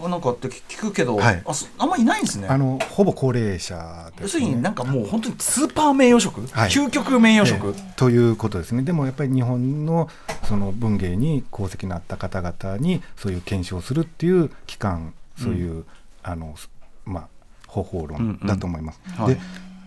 [0.03, 1.43] なんかって聞くけど、はい。
[1.47, 2.49] あそあんまいないんですね。
[2.49, 4.39] あのほぼ高齢者要です。
[4.39, 6.71] るになんかもう本当にスーパー名誉職、はい。
[6.71, 7.93] 究極名誉職、ええ。
[7.97, 8.83] ということですね。
[8.83, 10.09] でもやっぱり日本の
[10.45, 15.85] その文芸に功績のあった方々にそういう検証するっていう機関そういう、
[16.23, 16.55] あの
[17.05, 17.29] まあ
[17.69, 19.01] 方法論だと思います。
[19.19, 19.41] うんうんで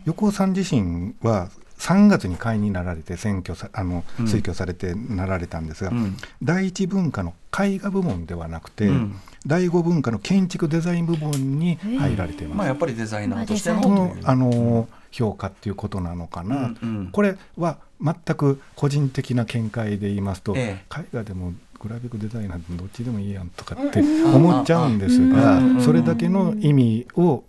[0.05, 4.25] 横尾さん自身は3月に会員になられて選挙さあのうん。
[4.25, 6.15] 推挙されてなられたんですが、うん。
[6.41, 9.15] 第一文化の絵画部門ではなくて、うん。
[9.47, 12.57] 第五文化の建築デザイン部門に入られています。
[12.57, 17.09] まあやっぱりデザイナーとしてのまあのあの評価っていうことなのかな、うんうん。
[17.11, 25.81] これは全く個人的な見解で言いますと、え絵画でもグラフィックデザイナーでもどっちでもいいやんとかって思っちゃうんですうんがうん。
[25.81, 27.43] それだけの意味を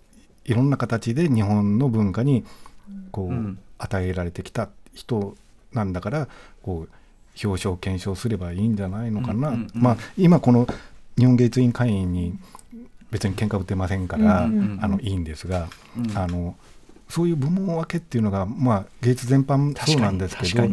[0.45, 2.43] いろんな形で日本の文化に
[3.11, 3.59] こう、うん。
[3.83, 5.35] 与えられてきた人
[5.73, 6.27] なんだから
[6.61, 10.67] こう表彰検証すればいいんじゃないのかな、うんうんうんまあ今この
[11.17, 12.39] 日本芸術院会員に
[13.11, 14.79] 別に喧嘩売ってませんから、うんうんうん。
[14.81, 16.17] あのいいんですが、うん。
[16.17, 16.55] あの
[17.07, 20.67] そういう部門分けっていうのが、まあ、芸術全般そうなんですけど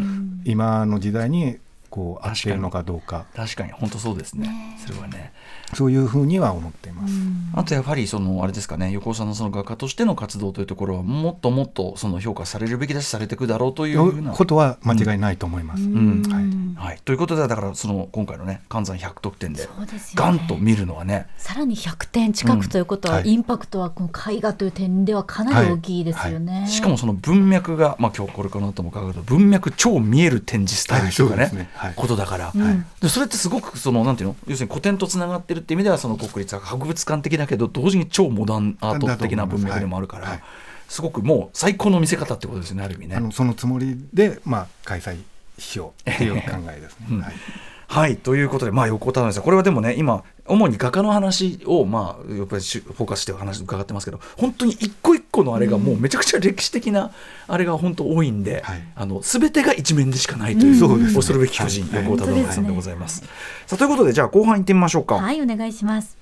[0.45, 1.59] 今の時代に
[1.91, 3.27] こう合っているのかどうか。
[3.35, 3.73] 確かに。
[3.73, 4.77] 本当そうですね。
[4.87, 5.33] それはね。
[5.75, 7.15] そういうふうには思っています。
[7.55, 8.91] あとやはりそのあれですかね。
[8.93, 14.33] 横尾さんのその画家としての活動というところはもっともっとその評価されるべきだしされていくだろうというような。
[14.33, 15.83] ことは間違いないと思います。
[15.83, 16.23] ん。
[16.29, 16.87] はい。
[16.89, 19.69] はい、ということでだからその今回のね関西100得点で
[20.15, 21.27] ガンと見るのはね。
[21.37, 23.23] さらに100点近くということは、うん。
[23.23, 23.33] はい。
[23.33, 26.67] インパクトはこの絵画という点ではかなり大きいですよね。
[26.69, 32.87] しかもその文脈が、まあ、今日これからのともかかると文脈超見える展示スタイルというかね,、ことだから、ん。
[33.01, 34.37] でそれってすごくそのなんていうの？
[34.47, 40.41] 要するに古典とつながってるっていう意味ではその国立は博物館的だけど同時に超モダンアート的な文脈でもあるから、
[40.89, 41.03] す。
[41.03, 43.17] ごくもう最高の見せ方ってことですよねある意味ね。
[43.17, 45.19] あのそのつもりで、まあ、開催
[45.59, 47.07] しようっていう考えですね。
[47.11, 47.21] うん。
[47.21, 47.33] はい
[47.91, 57.11] はいということで、まあ、横尾忠則さんこれはでもね今主に画家の話を、まあ、やっぱりしフォーカスして話伺ってますけど本当に一個一個のあれがもうめちゃくちゃ歴史的な
[57.49, 58.83] あれが本当多いんで、はい。
[58.95, 62.05] あの全てが一面でしかないという、うん恐るべき巨人、はい。
[62.05, 63.25] 横尾忠則さんでございます。
[63.67, 65.17] さあということでじゃあ後半行ってみましょうか。
[65.17, 66.17] はいお願いします。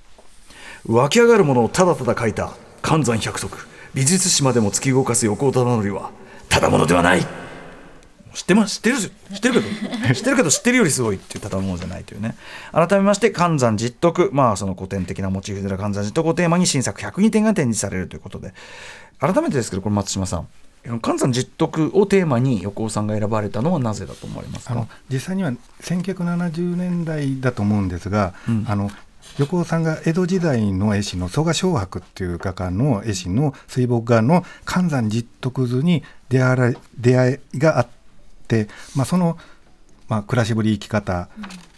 [0.87, 3.69] 湧き上がるものをただただ書いた寒山百足。
[3.93, 6.13] 美術史までも突き動かす横尾忠則は
[6.49, 7.48] ただものではない
[8.39, 9.07] 知ってます知ってる知
[9.39, 9.67] ってるけど
[10.15, 12.37] 知ってるけど知ってるよりすごいっていうただものじゃないというね。
[12.73, 18.55] 改めまして寒山実徳まあその古典的なモチーフである寒山実徳をテーマに新作102点が展示されるということで。
[19.19, 20.49] 改めてですけどこれ松島さん
[21.03, 24.75] 寒山実徳をテーマに横尾さんが選ばれたのはなぜだと思われますか？
[24.75, 28.65] あの実際には1970年代だと思うんですが、うん。
[28.69, 28.91] あの
[29.39, 37.98] 横尾さんが江戸時代の絵師の曽我昌伯っていう画家の絵師の水墨画の寒山実徳図に出会い出会いがあって、
[38.95, 39.39] まあ、その、
[40.09, 41.29] まあ、暮らしぶり生き方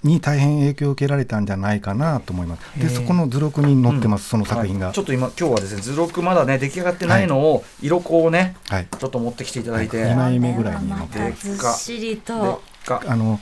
[0.05, 2.81] に大変影響を受けられたんじゃないかなと思います。
[2.81, 4.87] でそこの図録に載ってます、その作品が。
[4.87, 4.95] はい。
[4.95, 8.87] ちょっと今今日はですね図録まだね出来上がってないのを色粉をね、はい。
[8.87, 10.11] ちょっと持ってきていただいて、はい。
[10.11, 13.41] 二枚目ぐらいにまたずっしりでとあの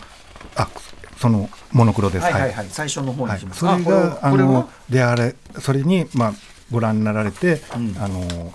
[0.57, 0.69] あ
[1.19, 2.23] そのモノクロです。
[2.25, 2.67] はいはいはい。
[2.71, 6.33] 最初の方にそれがあのであれそれにまあ
[6.71, 7.95] ご覧になられて、うん。
[8.01, 8.55] あの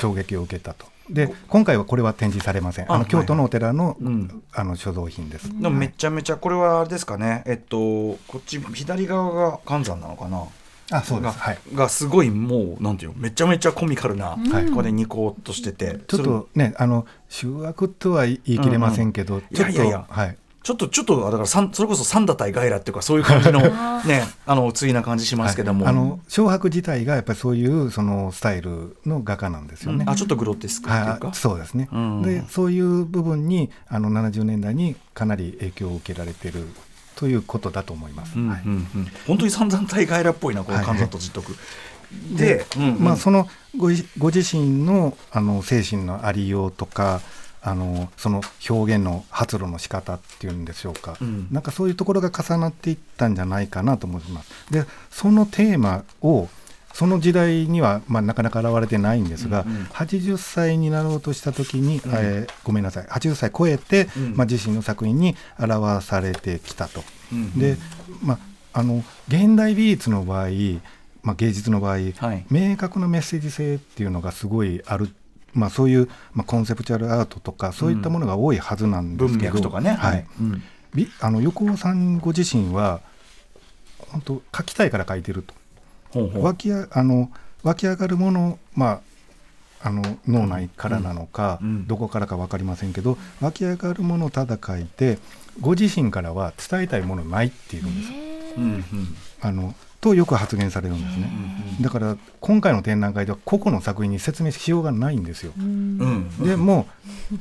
[0.00, 0.86] 衝撃を受けたと。
[1.10, 2.90] で今回はこれは展示されません。
[2.90, 5.48] ああの京都のお寺の,、うんあの所蔵品です。
[5.48, 10.44] でもめちゃめちゃこれはあれですかねえっとこっち左側が寒山なのかな？
[10.90, 11.38] あそうでがす。
[11.38, 11.58] はい。
[11.74, 13.18] がすごいもうなんていうの？
[13.18, 20.36] めちゃめちゃコミカルな、はいここでニコッとしててちょっとねあの集約とは言い切れませんけど、ちょっといやいやいやはい。
[20.68, 23.62] ちょっとちょっとだからさんそれこそ三打対ガイラっていうかそういう感じの
[24.04, 25.94] ねあの対な感じしますけども、はい。
[25.94, 30.04] あの昌伯自体がやっぱりそういうそのスタイルの画家なんですよね。
[30.06, 36.66] あちょっとグロテスクっていうか、はい、そうですね、うんでそういう部分にあの70年代にかなり影響を受けられてる
[37.16, 38.38] ということだと思います。
[38.38, 38.88] はいうんうん。
[38.94, 41.56] うん本当に三山対ガイラっぽいなこの寒山と実徳、
[42.36, 42.98] で、うんうん。
[43.00, 47.22] まあ、そのごじご自身のあの精神のありようとか
[47.62, 51.48] あのその表現の発露の仕方っていうんでしょうか、うん。
[51.50, 54.72] なんかそういうところが重なっていったんじゃないかなと思います。
[54.72, 56.48] でそのテーマを
[56.98, 59.82] その時代には、まあ、なかなか現れてないんですが、うんうん。
[59.84, 62.10] 80歳になろうとした時に、うん。
[62.12, 63.04] えーごめんなさい。
[63.04, 64.36] 80歳超えて、うん。
[64.36, 67.04] まあ、自身の作品に表されてきたと。
[67.32, 67.58] うん。
[67.58, 67.76] で、
[68.22, 68.38] まあ、
[68.72, 70.48] あの現代美術の場合、
[71.22, 72.44] まあ、芸術の場合、はい。
[72.50, 75.14] 明確なメッセージ性っていうのがすごいある、
[75.54, 80.26] まあ、そういう、まあ、コンセプチュアルアートとかそういったものが多いはずなんです文けど、脈とかね、はい。
[81.20, 83.00] あの横尾さんご自身は
[83.98, 85.54] 本当書きたいから書いてると。
[86.10, 86.44] ほうほう。
[86.44, 87.30] 湧きああの
[87.62, 89.00] 湧き上がるものま
[89.82, 91.68] ああの脳内からなのか、うん。
[91.68, 91.86] うん。
[91.86, 95.18] どこからか分かりませんけど湧き上がるものをただ書いて
[95.60, 98.12] ご自身からは伝えたいものないっていうんです
[98.56, 98.84] うんうん。
[99.40, 101.28] あのとよく発言されるんですね。
[101.80, 105.52] だから今回の展覧会では個々の作品に説明しようがないんですよ。
[105.58, 106.28] うん。
[106.44, 106.86] でも、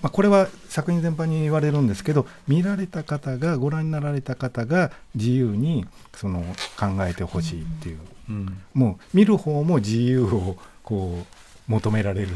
[0.02, 6.44] まあ、これは作品全般に言われるんですけど見られた方がご覧になられた方が自由にその
[6.80, 8.00] 考えてほしいっていう。
[8.30, 8.62] うん。
[8.74, 11.26] もう見る方も自由をこ
[11.68, 12.30] う求められる。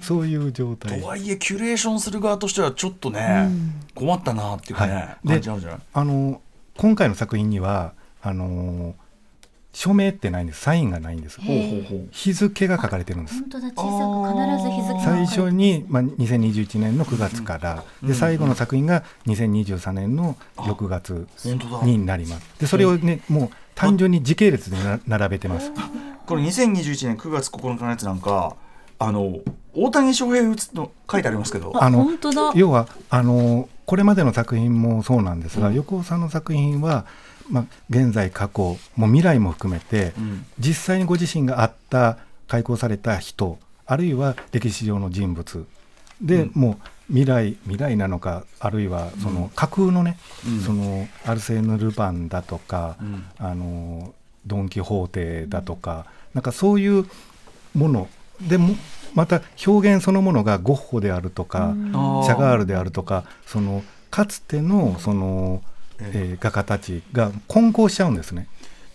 [0.00, 1.00] そういう状態。
[1.00, 3.48] とはいえキュレーションする側としてはちょっとね、
[3.96, 5.28] 困ったなっていうかね、はい。
[5.28, 5.80] で感じなんじゃない？
[5.92, 6.40] あの
[6.76, 8.94] 今回の作品にはあの
[9.78, 10.62] 署名ってないんです。
[10.62, 11.40] サインがないんです。
[12.10, 13.38] 日付が書かれてるんです。
[13.38, 13.70] 本当だ。
[13.70, 18.08] 小さく必ず日付が最初に、まあ、2021年の9月から、うん。
[18.08, 21.28] で最後の作品が2023年の6月
[21.84, 22.58] になります。
[22.58, 25.70] でそれをねもう単純に時系列でな並べてます。
[26.26, 28.56] これ2021年9月9日のやつなんか
[28.98, 29.38] あの
[29.74, 31.72] 大谷翔平打つの書いてありますけど。
[31.80, 32.52] あの本当だ。
[32.56, 35.74] 要はあのこれまでの作品もそうなんですが、うん。
[35.76, 37.06] 横尾さんの作品は、
[37.50, 40.46] まあ、現在過去もう未来も含めて、うん。
[40.58, 45.66] 実際にご自身が会った開校された人あるいは歴史上の人物
[46.20, 46.52] で、うん。
[46.54, 46.76] もう
[47.08, 50.60] 未来未来なのかあるいはその架空のね、うん。
[50.60, 53.24] そのアルセーヌ・ルパンだとか、うん。
[53.38, 54.14] あの
[54.46, 57.06] ドン・キホーテだとか、なんかそういう
[57.74, 58.08] もの
[58.40, 58.74] でも
[59.14, 68.48] また表現そのものがゴッホであるとか、シャガールであるとかそのかつてのその、ええー画家たちが混交しちゃうんですね。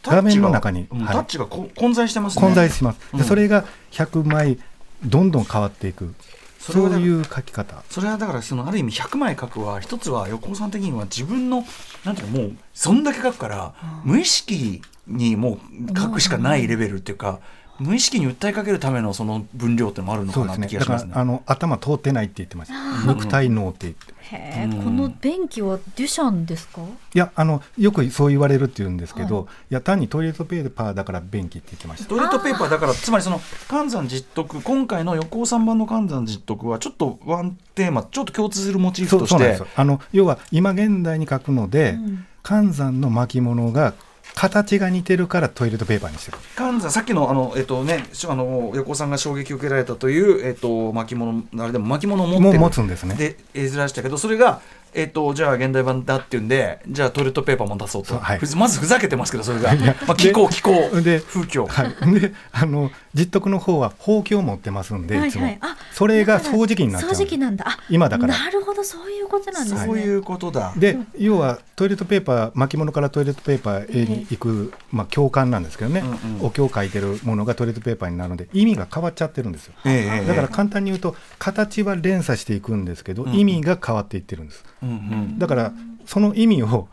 [0.04, 1.00] 画タッチが面の中に、はい。
[1.00, 2.42] うんタッチがこ混在してますね。
[2.42, 3.00] 混在します。
[3.14, 3.20] うん。
[3.20, 4.60] でそれが100枚
[5.06, 6.14] どんどん変わっていく。
[6.60, 7.84] そういう書き方。
[7.90, 11.66] それはだからそのある意味100枚書くは一つは横尾さん的には自分の
[12.06, 13.74] なんていうのもうそんだけ書くから
[14.06, 15.60] 無意識にも
[15.94, 17.42] う書くしかないレベルっていうか
[17.80, 21.14] 無意識に訴えかけるためのその分量ってのもあるのそうかなって気がしますね。
[21.16, 23.12] あの頭通ってないって言ってました。
[23.12, 24.84] 肉体脳って言ってへえ、うん。
[24.84, 26.82] この便器はデュシャンですか？
[26.82, 29.74] いやあのよくそう言われるって言うんですけど、、はい。
[29.74, 32.10] や単にトイレットペーパーだから便器って言ってました。
[32.10, 39.60] トイレットペーパーだからつまりその寒山実徳今回の横尾さん版の寒山実徳はちょっとワンテーマちょっと共通するモチーフとして。
[39.76, 42.26] あの要は今現代に書くので、うん。
[42.44, 43.94] 寒山の巻物が
[44.36, 46.38] 形が似てるからトイレットペーパーにしてる。
[46.56, 52.60] 寒山さっきのあの、えっとね、しあの横尾さんが衝撃を受けられたという、えっと、巻物あれでも巻物を持ってる。
[52.60, 53.16] もう持つんですね。
[53.16, 54.62] で絵面でしたけどそれが、
[54.94, 58.10] えっと、じゃあ現代版だっていうんでじゃあトイレットペーパーも出そうと。
[58.10, 58.40] そうはい。
[58.56, 59.74] まずふざけてますけどそれが、
[60.08, 65.32] まあ、気候気候で風況、はい、であの実徳の方はほうきを持ってますんで、はいい。
[65.32, 67.12] つも、はいあそれが掃除機になっちゃう。
[67.12, 67.66] ん掃除機なんだ。
[67.68, 68.38] あ今だから。
[68.38, 69.86] なるほどそういうことなんですね。
[69.86, 70.74] そういうことだ。
[70.76, 76.46] で要はトイレットペーパー巻物からトイレットペーパーへに行く、まあ、共感なんですけどね、うんうん。
[76.46, 79.74] お経を書いてるものがトイレットペーパーになるので意味が変わっちゃってるんですよ。
[79.86, 80.28] ええええ。
[80.28, 83.34] だから簡単に言うと形は連鎖していくんですけど、うん。
[83.34, 84.94] 意味が変わっていってるんですうんう
[85.36, 85.74] んだから
[86.06, 86.88] その意味を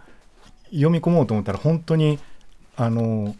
[0.71, 2.19] 読み込もうと思ったら本当に
[2.77, 3.35] あの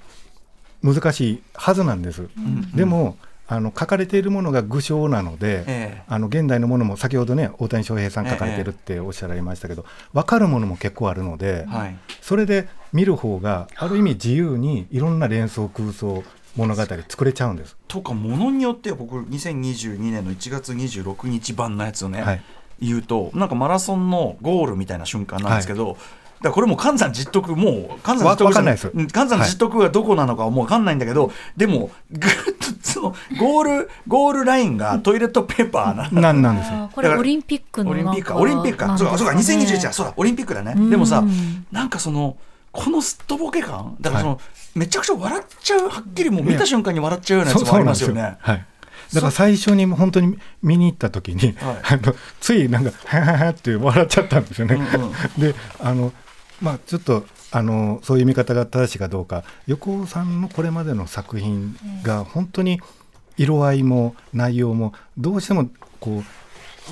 [0.83, 2.73] 難しいはずなんです、うん。
[2.73, 6.03] でもあの書かれているものが具象なので、ええ。
[6.07, 11.97] あの現代のものも先ほどね大谷翔平さん書かれてるっておっしゃられましたけど、分かるものも結構あるので、はい。
[12.21, 16.23] それで見る方がある意味自由にいろんな連想空想
[16.57, 17.77] 物語作れちゃうんです。
[17.89, 22.43] とかものによっては僕2022年の1月26日版のやつをね、はい
[22.81, 25.97] 言うとなんかマラソンのゴールみたいな瞬間なんですけど、
[26.41, 28.91] だからこれもう関山実徳もう関山実徳わわかんないです。
[28.93, 36.91] うん関山実徳がどこなのかはもう分かんないんだけど、でもぐっとそのゴールゴールラインがトイレットペーパーななんなんですよ。
[36.95, 38.37] これオリンピックのオリンピックか。
[38.39, 38.97] オリンピックか。
[38.97, 40.75] そうかそうか2021だそうだオリンピックだね。
[40.89, 42.37] でもさうんなんかその
[42.73, 44.41] このすっとぼけ感だからその、
[44.77, 48.37] めちゃくちゃ笑っちゃうはっきりもう見た瞬間に笑っちゃうようなやつもありますよね。
[48.39, 48.67] はい。
[49.15, 54.75] だから最初に本当に見に行った時に、はいあのついなんか「ははは」って笑っちゃったんですよね。
[54.77, 56.13] うんうんであの
[56.61, 62.81] まあちょっとあのそういう見方が正しいかどうか横尾さんのこれまでの作品が本当に
[63.37, 66.25] 色合いも内容もどうしてもこう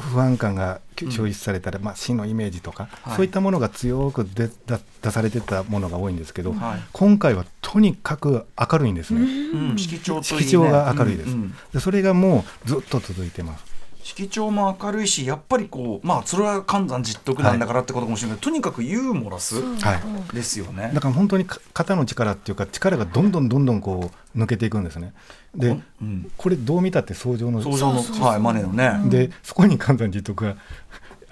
[0.01, 3.17] 不安感が消失されたら、まあ、死のイメージとか、はい。
[3.17, 6.81] そういったものが強く出だ出されてたものが多いんですけど、はい。
[6.93, 9.21] 今回はとにかく明るいんですね。
[9.21, 11.55] うん、色調が明るいです、うんうん。
[11.73, 13.65] でそれがもうずっと続いてます
[14.09, 19.97] 色調も明るいしやっぱりこうまあそれは寒山実徳なんだからってことかもしれないけど、とにかくユーモラスは
[20.33, 20.35] い。
[20.35, 20.91] ですよね。
[20.95, 21.01] だ。
[21.01, 25.13] から本当にか肩の力っていうか力がどんどんどんどんこう抜けていくんですね。
[25.55, 28.99] で、うん、これどう見たって相乗の想像のはいマネのね。
[29.11, 30.57] でそこに関山実徳が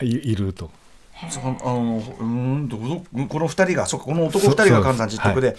[0.03, 0.71] いいると。
[1.31, 5.57] そこあのうーんどどこの二人がそうかこの男二人が寒山実徳で、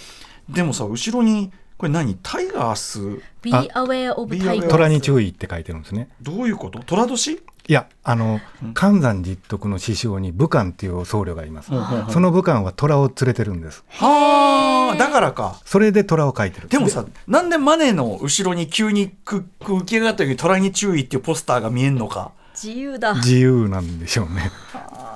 [0.50, 2.18] でもさ後ろにこれ何？
[2.24, 3.00] タイガース
[3.42, 4.62] ？Be あ aware of Be tigers.
[4.62, 6.10] aware 虎に注意って書いてるんですね。
[6.22, 6.80] どういうこと？
[6.80, 7.34] 虎年？
[7.70, 8.74] いやあのうん。
[8.74, 11.70] 関山実徳の師匠に武漢っていう僧侶がいます、
[12.10, 13.84] その武漢は虎を連れてるんです。
[13.90, 15.60] はあだからか。
[15.66, 22.32] それで虎を書いてるでもさなんでマネの後ろに急にくく浮き上がった時に虎に注意っていうポスターが見えんのか？
[22.56, 23.14] 自由だ。
[23.14, 24.52] 自由なんでしょうね。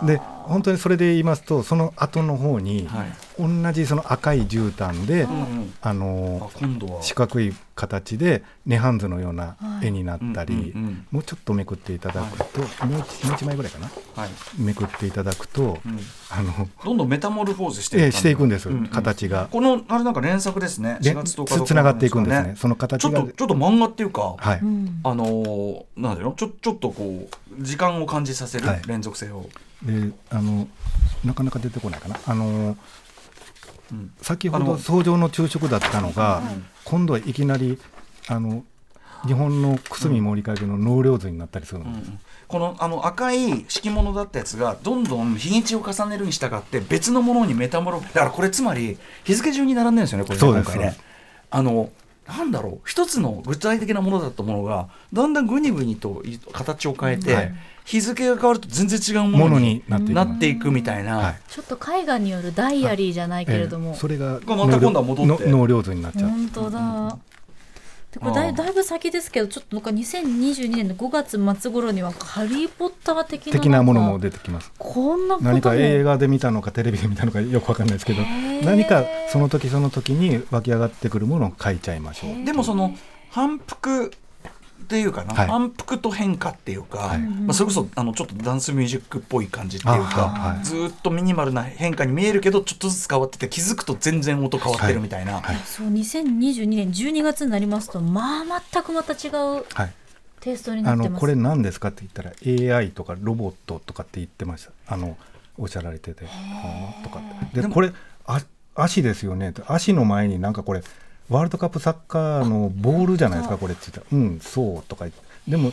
[0.04, 3.11] で本当にそれで言いますとその後の方に、はい。
[3.39, 5.25] 同じその赤い絨毯で、
[5.81, 7.01] ああの今度は。
[7.01, 10.73] 四角い形で涅槃図のような絵になったり、
[11.09, 13.89] もうちょっとめくっていただくと、もう一もう一枚ぐらいかな。
[14.15, 14.29] はい。
[14.59, 15.99] めくっていただくと、うん。
[16.29, 18.87] あのどんどんメタモルフォーズしてええしていくんです、うんうん。
[18.87, 19.47] 形が。
[19.49, 20.97] このあれなんか連作ですね。
[21.01, 22.55] で4月10日とかつながっていくんですね。
[22.57, 23.21] そのち形が。
[23.21, 24.99] ょっとちょっと漫画っていうか、はい、うん。
[25.03, 27.27] あのーなんだろうちょちょっとこ
[27.59, 28.81] う時間を感じさせる、はい。
[28.87, 29.49] 連続性を。
[29.83, 30.67] であの
[31.23, 32.19] なかなか出てこないかな。
[32.25, 32.77] あの
[33.91, 34.12] うん。
[34.21, 36.41] 先ほど早朝の昼食だったのが、
[36.86, 37.77] 今度はいきなり
[38.27, 38.63] あの
[39.25, 42.12] 日本の久住森影の納涼図になったりするんです、
[42.47, 50.97] このあの赤い敷物だったやつがどんどん日にちを重ねるに従って別のものにメタモロだからこれつまり日付順に並んでるんですよねこれね今回ね。
[51.49, 51.91] あの
[52.28, 57.53] なんだろう一つの具体的なものだったものがだんだんぐにぐにとい形を変えて、はい
[57.86, 61.41] 日付が変わると全然違うももののにになっていくなっていくみたいな、はい。
[61.47, 63.95] ちょっと絵画によるダイアリーじゃないけれども、ええ。
[63.95, 65.45] それがまた今度は戻って。
[65.45, 67.17] の納涼図になっちゃう、本当だ。
[68.11, 74.71] でこれだいだいぶ先ですけどちょっとなんか2022年の5月末頃には「ハリー・ポッター」的な的なものも出てきます。
[74.77, 75.51] こんなことも。
[75.51, 78.21] 何か映画で見たのかテレビで見たのかよくわかんないですけど
[78.63, 82.45] 何かその時その時に湧き上がってくるものを書いちゃいましょう。
[82.45, 82.93] でもその
[83.29, 84.11] 反復
[84.82, 85.47] っていうかな、はい。
[85.47, 87.19] 反復と変化っていうか、はい。
[87.19, 90.63] まあ、それこそあのちょっとダンスミュージックっぽい感じっていうあか、はい。
[90.63, 95.55] ずーっとミニマルな変化に見えるけどちょっとずつ変わってて気づくと全然音変わってるみたいな、はい。
[95.57, 99.93] そう2022年12月になりますとまあ全くまた違うはい。
[100.41, 101.07] テイストになってます。
[101.07, 104.71] あのこれ何ですかって言ったら AI とかロボットとかって言ってました。
[104.93, 105.17] あの
[105.57, 106.25] おっしゃられてて。
[106.25, 106.32] は
[106.99, 107.61] あとかって。
[107.61, 107.91] でこれ
[108.25, 108.41] あ
[108.75, 109.53] 足ですよね。
[109.67, 110.82] 足の前になんかこれ
[111.32, 114.05] ワールドカップサッカーのボールじゃないですかこれって言ったら。
[114.11, 115.21] うんそうとか言って。
[115.47, 115.71] でも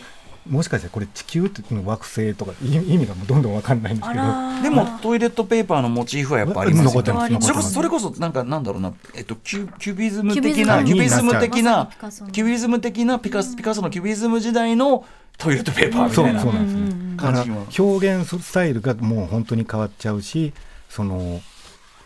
[0.48, 4.24] もしかしてこれ地球って惑星とかい意味がもうどんどんわかんないんですあけど。
[4.24, 7.40] らでもトイレットペーパーのモチーフはやっぱありますよ残ってますね。
[7.40, 11.38] それこそ残ってますそれこそなんかなんだろうな、えっとキュキュビズム的なキュビズム。
[11.40, 12.30] 的なまさにピカソの。
[12.30, 15.04] キュビズム的なピカスピカソのキュビズム時代の
[15.36, 16.40] トイレットペーパーみたいな。
[16.40, 20.52] そうなんですね、うんうんうんだから感じは表現スタイルがもう本当に変わっちゃうし
[20.88, 21.40] その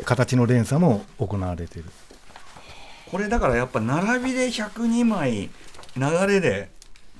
[0.04, 1.90] 形の連鎖も行われている
[3.12, 5.50] これだからやっぱ並びで102枚
[5.96, 6.70] 流れで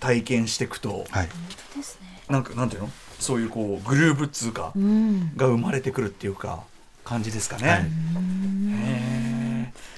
[0.00, 1.28] 体験していくとはい。
[1.76, 2.22] ですね。
[2.30, 2.90] なんかなんていうの？
[3.20, 5.36] そういうこうグルーブっつうかうん。
[5.36, 6.64] が生まれてくるっていうか
[7.04, 7.68] 感じですかね。
[7.68, 7.84] はい。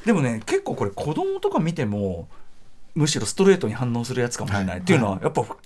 [0.05, 2.27] でもね結構これ子供とか見ても
[2.97, 4.81] むしろストレートに反応するやつかもしれない、はい。
[4.81, 5.57] っていうのはやっぱこ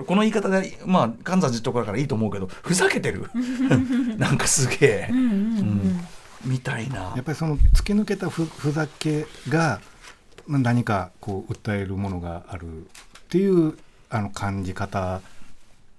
[0.00, 3.30] れこの言い方でまあ関山寺とかだからいいと思うけどふざけてる。
[4.18, 5.30] なんかすげえ、うんうんうん。
[5.30, 5.32] う
[5.62, 6.06] ん
[6.44, 7.12] みたいな。
[7.14, 9.80] やっぱりその突き抜けたふふざけが
[10.46, 12.88] まあ何かこう訴えるものがあるっ
[13.28, 13.76] ていう
[14.10, 15.20] あの感じ方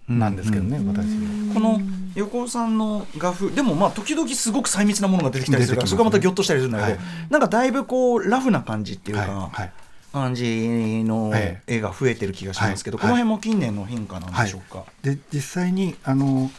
[0.08, 1.54] なんですけどね、私は。
[1.54, 1.82] この
[2.16, 5.90] 横尾さんの画風でもまあ時々すごく細密なものが出てきたりするからね。
[5.90, 7.08] そこがまたギョッとしたりするんだけど、はい。
[7.30, 9.62] なんかだいぶこうラフな感じっていうか、はい。
[9.62, 9.72] はい。
[10.14, 13.06] 感じのえ絵が増えてる気がしますけど、はい。
[13.06, 14.86] この辺も近年の変化なんでしょうか？
[15.04, 16.50] で実際にあの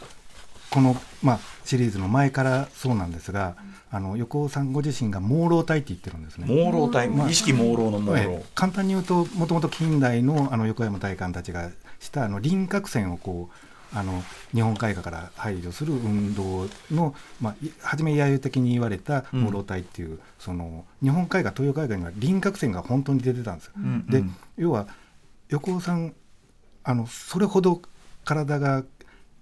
[0.71, 3.55] この、まあ、シリーズの前からそうなんですが
[3.91, 6.45] あの横尾さんご自身が朦朧体って言ってるんですね。
[6.47, 8.45] 朦朧体、意識朦朧の朦え朧え。
[8.53, 23.73] 簡単に言うともともと近代のあの横山大観たちがしたあの輪郭線をこうあの日本絵画から排除する運動の、まあ、い初め揶揄的に言われたうん朦朧体っていう、その日本絵画東洋絵画には輪郭線が本当に出てたんですよ。
[23.77, 24.87] うんでうん要は
[25.49, 26.13] 横尾さん
[26.83, 27.81] あのそれほど
[28.23, 28.83] 体が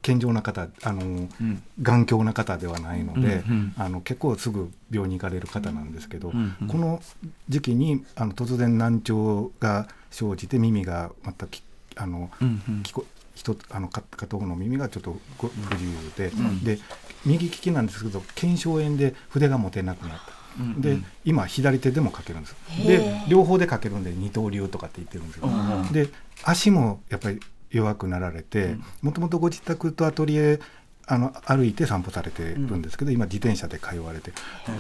[0.08, 1.62] 健常な方あの、うん。
[1.82, 3.74] 頑強な方ではないので、うんうん。
[3.78, 6.68] あの結構すぐ病に行かれる方なんですけど、うんうん。
[6.70, 7.02] この
[7.50, 11.62] 時期にあの突然難聴が生じて耳がまたき
[11.98, 12.82] あの、うんうん。
[12.84, 13.06] 聞こ
[13.36, 16.64] 一つあの片片方の耳がちょっとご不自由で、ん。
[16.64, 16.80] で
[17.26, 20.32] 右利きなんですけど腱鞘炎で筆が持てなくなった。
[20.80, 21.06] で、うんうん。
[21.26, 22.56] 今左手でも書けるんです。
[22.70, 25.92] へでー両方で書けるんで二刀流とかって言ってるんですよ、うんうん。
[25.92, 26.08] で
[26.46, 27.42] 足もやっぱり
[27.72, 28.84] 弱くなられてうん。
[29.02, 30.60] もともとご自宅とアトリエ
[31.06, 34.34] あの歩いて散歩されてるんですけど、今自転車で通われて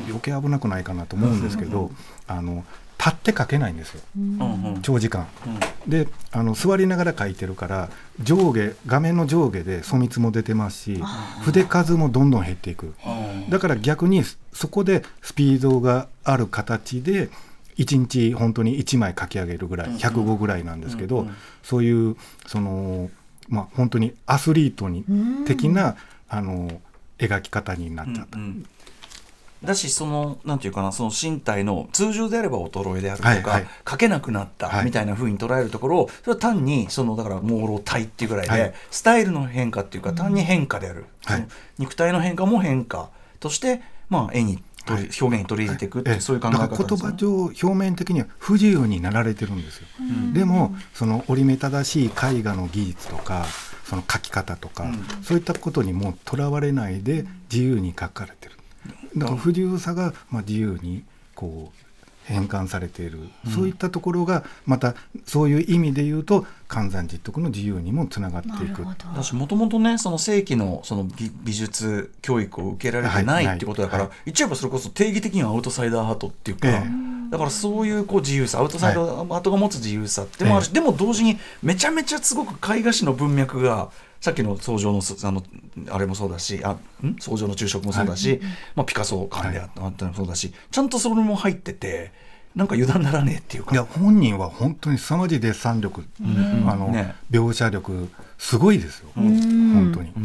[0.08, 1.96] 余計危なくないかなと思うんですけど、うん。
[2.28, 2.66] あの
[3.00, 4.02] 立って書けないんですよ。
[4.82, 5.28] 長時間。
[5.86, 5.90] うん。
[5.90, 7.90] であの座りながら書いてるから
[8.22, 11.02] 上下画面の上下で粗密も出てますし
[11.44, 12.94] 筆数もどんどん減っていく。
[13.06, 13.10] う
[13.48, 13.50] ん。
[13.50, 17.30] だから逆にそこでスピードがある形で
[17.78, 21.28] 1日本当に1枚書き上げるぐらい105ぐらいなんですけど、
[21.64, 22.16] そういう
[22.46, 23.10] その
[23.50, 25.46] まあ本当にアスリートにうん。
[25.46, 25.96] 的な
[26.30, 26.82] あの
[27.18, 28.38] 描き方になっちゃった。
[28.38, 28.66] うんうん。
[29.64, 33.68] だしそのなんていうかなその身体の通常であれば衰えであるとか、はいはい。
[33.90, 34.86] 書けなくなったはい。
[34.86, 38.74] みたいな風に捉えるところをそれは単にそのだから朦朧体っていうぐらいで、はい。
[38.92, 41.48] スタイルの変化っていうか単に変化である、はい。
[41.78, 43.10] 肉体の変化も変化
[43.40, 44.60] として、まあ、絵に
[44.94, 45.10] はい。
[45.22, 49.88] 表現に取り入れていくってそういう考えだ方ですねから言葉上表面的には不自由になられてるんですよ。
[50.34, 53.46] でもその折り目正しい絵画の技術とか
[53.86, 55.24] その描き方とか、うん。
[55.24, 58.56] そういったことにもとらわれないで自由に描かれてる。
[59.16, 61.04] だから不自由さがまあ自由に
[61.36, 61.87] こう
[62.28, 63.20] 変換されている、
[63.56, 68.58] そういったところがまたそういう意味で言うと寒山実徳の自由にもつながっていく。
[68.60, 69.16] なるほど。
[69.16, 73.56] だしもともとねその正規のその美美術教育を受けられてない、はい。
[73.56, 74.12] ってことだから、はい。
[74.26, 76.84] 言っちゃえばそれこそ定義的にはアウトサイダーハートっていうか、え
[77.32, 80.66] だからそういうこう自由さアウトサイダーハートが持つ自由さってもある。
[80.66, 83.90] し、えでも同時にめちゃめちゃすごく絵画史の文脈が
[84.22, 85.44] さっきの創上のすあの
[85.90, 86.72] あれもそうだしあ
[87.06, 87.16] ん？
[87.20, 88.42] 創上の昼食もそうだし、
[88.76, 92.12] まあ、ピカソ感であったのもそうだしちゃんとそれも入ってて
[92.56, 93.74] なんか油断ならねえっていうか。
[93.74, 97.14] いや本人は本当に凄まじいデッサン力、あのね。
[97.30, 98.10] 描写力
[98.40, 99.74] すごいですよ、ん。
[99.74, 100.12] 本当に。
[100.18, 100.24] うん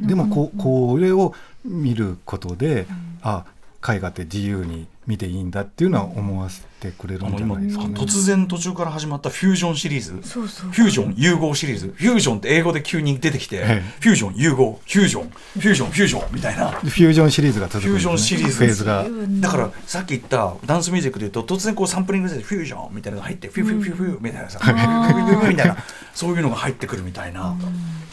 [0.00, 1.34] うんでもこうこれを
[1.66, 2.86] 見ることで、
[3.20, 3.44] あ
[3.86, 7.94] 絵画って自由に見ていいんだっていうのは思わせてくれるんじゃあの今ないですかね。
[7.94, 10.28] 突然途中から始まったフュージョンシリーズ。
[10.28, 10.70] そうそう。
[10.70, 11.94] フュージョン融合シリーズ。
[11.94, 13.82] フュージョンって英語で急に出てきて、ええ。
[14.00, 16.70] フュージョン融合フュージョンフュージョンフュージョンみたいな。
[16.70, 19.06] フュージョンシリーズが続くフュージョンシリーズフェーズが。
[19.40, 24.58] だからさっき言ったダンスミュージックで言うと突然こうサンプリングでフュージョンみたいなのが入ってフューフューフューフューみたいなさ。
[24.58, 25.76] フューフューフューフューみたいな
[26.14, 27.54] そういうのが入ってくるみたいな。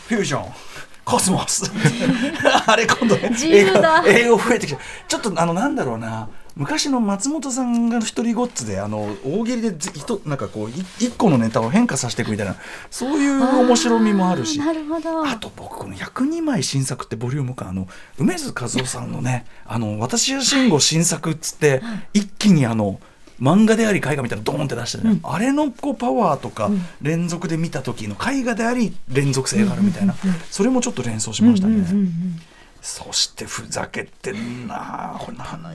[0.07, 0.53] フュージョン。
[1.07, 1.71] コスモス。
[2.67, 6.27] あれ今度ね英語英語増えてきたちょっとあのなんだろうな
[6.57, 9.75] 昔の松本さんが一人ごっつであの大喜利で
[10.25, 12.55] なんかこうい一個のネタを変化させていくみたいな
[12.89, 14.59] そういう面白みもあるし。
[14.59, 15.25] なるほど。
[15.25, 17.87] あと僕この102枚新作ってボリューム感あの
[18.17, 21.81] 梅津和夫さんのね「あの私は慎吾新作」っつって、
[22.13, 22.99] 一気にあの
[23.39, 30.15] 漫画であり絵画みたいなのドーンって出してる、ねあれのこうパワーとか連続で見た時の絵画であり連続性があるみたいな、
[30.49, 31.85] それもちょっと連想しましたね。
[32.87, 35.17] そしてふざけてんな。
[35.19, 35.73] これなん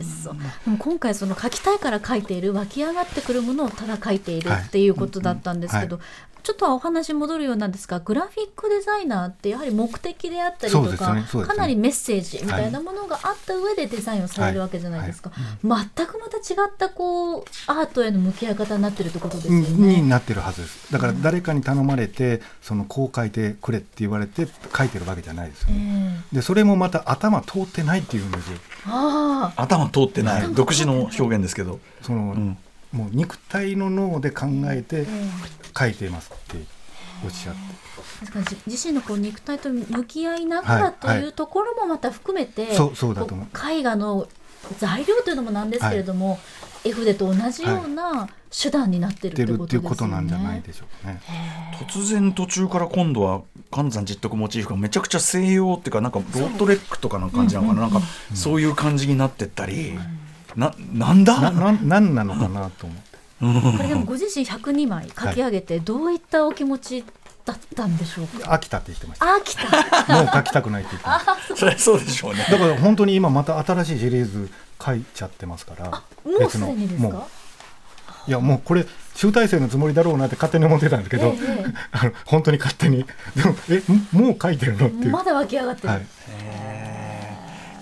[0.65, 6.01] でも今回その書きたいから書いている湧き上がってくるものをただ書いているっていうことだったんですけど、
[6.43, 11.23] ちょっとはお話戻るようなんですがグラフィックデザイナーってやはり目的であったりとか、ね。
[11.23, 11.27] ね。
[11.45, 15.31] かなりメッセージみたいなものがあった上でデザインをされるわけじゃないですか、
[15.63, 20.03] 全くまた違ったこうアートへの向き合い方になってるってことですよにね。
[20.03, 20.93] なってるはずです。
[20.93, 28.59] だから誰かに頼まれてそのこう書いてくれって言われて書いてるわけじゃないですよえね、えでそれもまた頭通ってないっていうんですよ。
[28.87, 29.63] ああ。
[29.63, 30.55] 頭通ってない。
[30.55, 32.59] 独自の表現ですけど、その、ん
[32.93, 35.07] もう肉体の脳で考えて
[35.79, 36.57] 書いていますって
[37.25, 37.61] おっしゃって。
[38.27, 43.47] 確か自身のこう肉体と向き合いながらというところもまた含めて、そうそうだと思う。
[43.53, 44.29] こ絵画の
[44.79, 46.39] 材料というのもなんですけれども、
[46.85, 49.89] 絵筆と同じような手段になってるってことですよね。
[49.89, 51.21] ことなんじゃないでしょうかね。
[51.89, 58.01] 突然途中から今度は寒山拾得モチーフがめちゃくちゃ西洋っていうかなんかロートレックとかの感じなのかな、なんか
[58.35, 59.99] そういう感じになってったり、
[60.57, 61.41] ななんだ？
[61.41, 63.13] なななんなのかなと思って。
[63.79, 67.05] これでもご自身102枚書き上げてどういったお気持ち
[67.45, 68.51] だったんでしょうか？
[68.53, 69.35] 飽きたって言ってました。
[69.35, 70.15] あ来た。
[70.15, 71.57] もう書きたくないって言ってました。
[71.57, 74.51] そりゃそうでしょうねだから本当に今また新しいシリーズ
[74.85, 75.91] 書いちゃってますから。
[75.91, 77.27] もうすでにですか？
[78.29, 78.87] いやもうこれ
[79.17, 83.83] 集大成のつもりだろうなって勝手に思ってたんですけど、ええ あの本当に勝手にでもえ
[84.13, 84.87] もう書いてるの？
[84.87, 85.11] っていう。
[85.11, 85.89] まだ湧き上がってる。
[85.89, 86.07] はい。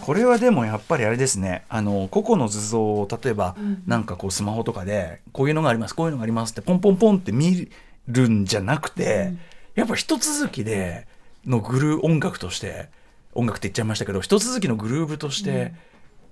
[0.01, 1.65] これはでもやっぱりあれですね。
[1.69, 7.69] あの個々の図像を例えば、なんかこうスマホとかでこういうのがありますこういうのがありますってポンポンポンって見
[8.09, 9.33] るんじゃなくて、
[9.75, 11.07] やっぱ一続きで
[11.47, 12.89] のグルー音楽として
[13.35, 15.73] 音楽って言っちゃいましたけど一続きのグルーブとして、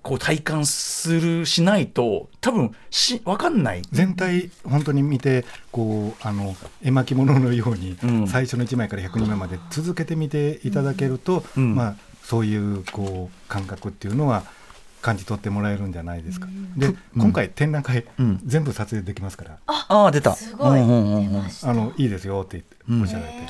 [0.01, 3.81] こう体感するしないと多分し分かんない。
[3.91, 8.27] 全体本当に見てこうあの絵巻物のように、うん。
[8.27, 11.75] 最初の1枚から102枚まで続けて見ていただけると、うん。
[11.75, 11.95] まあ、
[12.29, 14.43] そういうこう感覚っていうのは
[15.01, 16.47] 感じ取ってもらえるんじゃないですか。
[16.77, 18.39] で、今回展覧会、うん。
[18.45, 20.35] 全部撮影できますから、ああ出た。
[20.35, 20.79] すごい。
[20.79, 21.43] うんうんうん。
[21.63, 23.49] あのいいですよってうんおっしゃられて、はい。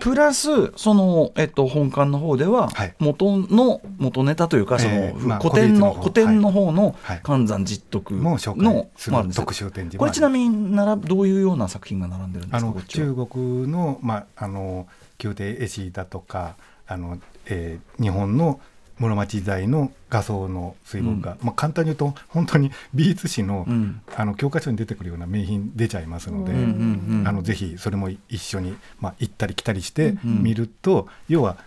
[0.00, 2.94] プラスその、えっと、本館の方でははい。
[3.00, 7.20] 元の元ネタというかその、えーまあ古典の古古典の方のはい。
[7.22, 14.86] 関山実徳の、特集展示もこれちなみにならどういうような作品が並んでるんであのすか中国の,、まあ、あの
[15.22, 16.56] 宮廷絵師だとか
[16.86, 18.60] あの、えー日本の
[18.98, 24.00] 室町時代の画像の水墨画、まあ、簡単に言うと本当に美術史の,、うん。
[24.16, 27.28] あの教科書に出てくるような名品出ちゃいますので、うんうんうん。
[27.28, 31.58] あのぜひそれも一緒に、まあ、行ったり来たりしてん見ると、要は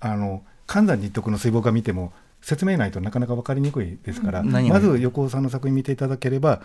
[0.00, 2.12] あの関山日徳の水墨画見ても
[2.42, 6.60] 説明ないとなかなか分かりにくいですから、まず横尾さんの作品見ていただければ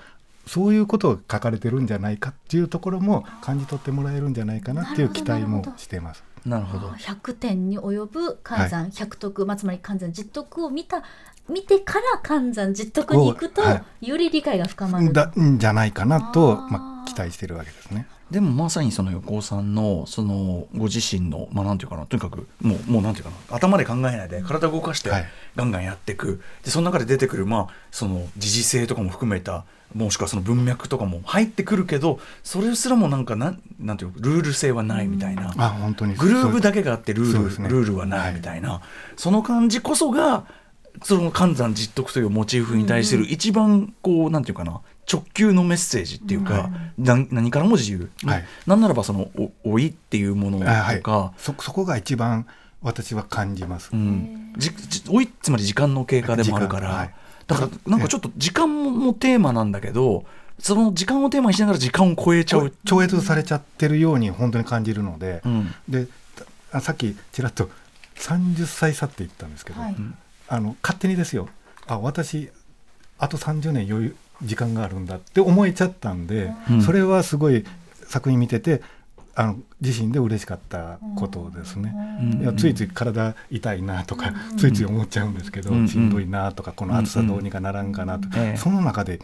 [0.48, 6.24] そういうことが書かれてるんじゃないかっていうところも感じ取ってもらえるんじゃないかなっていう期待もしてます。
[6.46, 6.88] なるほど。
[6.88, 11.04] 100点に及ぶ関山百徳、まあ、つまり関山実徳を見た
[11.50, 15.14] 見てから関山実徳に行くと、おはより理解が深まる。
[15.14, 18.08] だんじゃないかなとまあ、期待してるわけですね。
[18.32, 25.26] でもまさにその横尾さんのそのご自身のまあなんていうかなとにかくもうもうなんていうかな頭で考えないで体を動かしてはい。
[25.58, 36.16] ガンガンやっていく、でその中で出てくるまあその時事性とかも含めたもしくはその文脈とかも入ってくるけどそれすらもなんかなんなんていうかルール性はないみたいな、あ本当に。
[36.16, 37.70] グルーブだけがあってルール,、ね。
[37.70, 38.82] ルールはないみたいな、
[39.16, 40.46] その感じこそが
[41.04, 44.82] その関山実徳というモチーフに対する一番こうなんていうかな
[45.12, 48.46] 直球のメッセージっていうか、な何からも自由、はい。
[48.66, 51.02] なんならばそのお老いっていうものとあはい。
[51.02, 52.46] か、そそこが一番
[52.82, 53.90] 私は感じます。
[53.94, 57.12] うん、じじ老いつまり時間の経過でもあるから、
[57.48, 60.26] だからなんかちょっと時間もテーマなんだけど
[60.60, 62.72] その時間をテーマにしながら時間を超えちゃう。
[62.86, 65.74] 超越されちゃってるように本当に感じるので、うん。
[65.90, 66.08] で
[66.72, 67.70] あさっきちらっと
[68.16, 69.96] 30歳差って言ったんですけど、はい。
[70.48, 71.50] あの勝手にですよ。
[71.88, 72.50] あ私
[73.18, 76.82] あと30年余裕時間があるんだって思えちゃったんで、うん。
[76.84, 77.66] それはすごい
[78.06, 78.82] 作品見てて
[79.36, 81.94] あの自身で嬉しかったことですね。
[82.22, 82.42] うん。
[82.42, 85.88] いやついつい体痛いなとか、ついつい思っちゃうんですけど、うん。
[85.88, 88.58] しんどいなとかこの暑さどうにかならんかなと、ええ。
[88.58, 89.20] その中で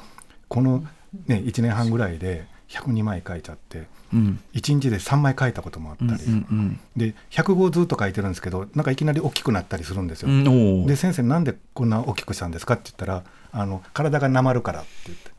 [0.47, 0.85] この、
[1.27, 4.39] ね、1年半ぐらいで102枚書いちゃってうん。
[4.53, 10.29] 1日で3枚書いたこともあったり、うんうんで100号ずっと書いてるんですけどなんかいきなり大きくなったりするんですよ。
[10.29, 10.85] うん。
[10.85, 14.89] で先生なんでこんな大きくしたんですかって言ったらあの体がなまるからって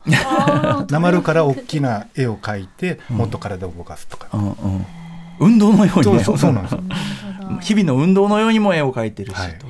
[0.07, 0.93] 言って。
[0.93, 4.85] なまるから大きな絵を描いてもっと体を動かすとか、うんうん。
[5.39, 6.23] 運動のようにね。
[6.23, 6.81] そうそうそうなんですよ。
[7.61, 9.57] 日々の運動のようにも絵を描いてるし、はい。
[9.57, 9.67] と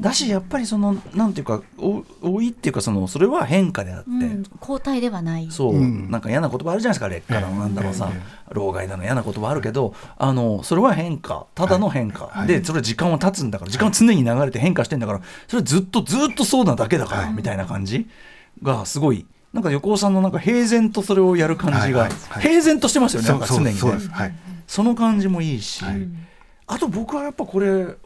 [0.00, 5.50] だしやっぱりそのなんていうかお老いっていうかそのそれは変化であって、うん、交代ではない。
[5.50, 6.10] そう、うん。
[6.10, 8.20] なんか嫌な言葉あるじゃないですか劣化だのええなんだろうさ、え
[8.54, 11.46] 老害だの嫌な言葉あるけどあのそれは変化。
[11.54, 12.46] ただの変化、はい。
[12.46, 17.32] でそれ時間は経つんだから時間は常に流れて変化してんだからそれずっとずっとそうなだけだから、はい。
[17.34, 18.08] みたいな感じ
[18.62, 19.26] がすごい。
[19.52, 22.08] なんか横尾さんのなんか平然とそれをやる感じが、はい。
[22.08, 22.10] はい。
[22.28, 22.42] はい。
[22.42, 23.72] 平然としてますよねなんか常にね。
[23.72, 24.08] そうです。
[24.08, 24.34] はい。
[24.66, 26.08] その感じもいいし、はい
[26.70, 27.96] あと僕はやっぱこれ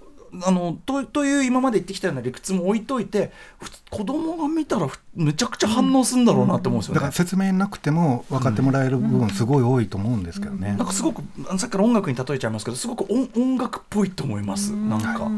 [0.42, 3.30] あのとという今まで言ってきたような理屈も置いといて
[3.60, 6.96] ふ子供が見たらふめちゃくちゃ反応するんだろうなって思うんですよね。
[6.96, 10.74] だから説明なくても分かってもらえる部分すごい多いと思うんですけどね。
[10.76, 11.22] なんかすごく
[11.58, 14.72] さっきから音楽に例えちゃいますけどすごく音音楽っぽいと思います。
[14.72, 15.30] なんか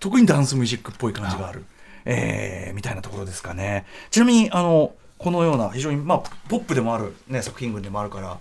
[0.00, 1.64] 特にダンスミュージックっぽい感じがある、
[2.04, 3.86] えーみたいなところですかね。
[4.10, 6.18] ちなみにあのこのような非常にまあ
[6.48, 8.38] ポップでもある、ね、作品群でもあるから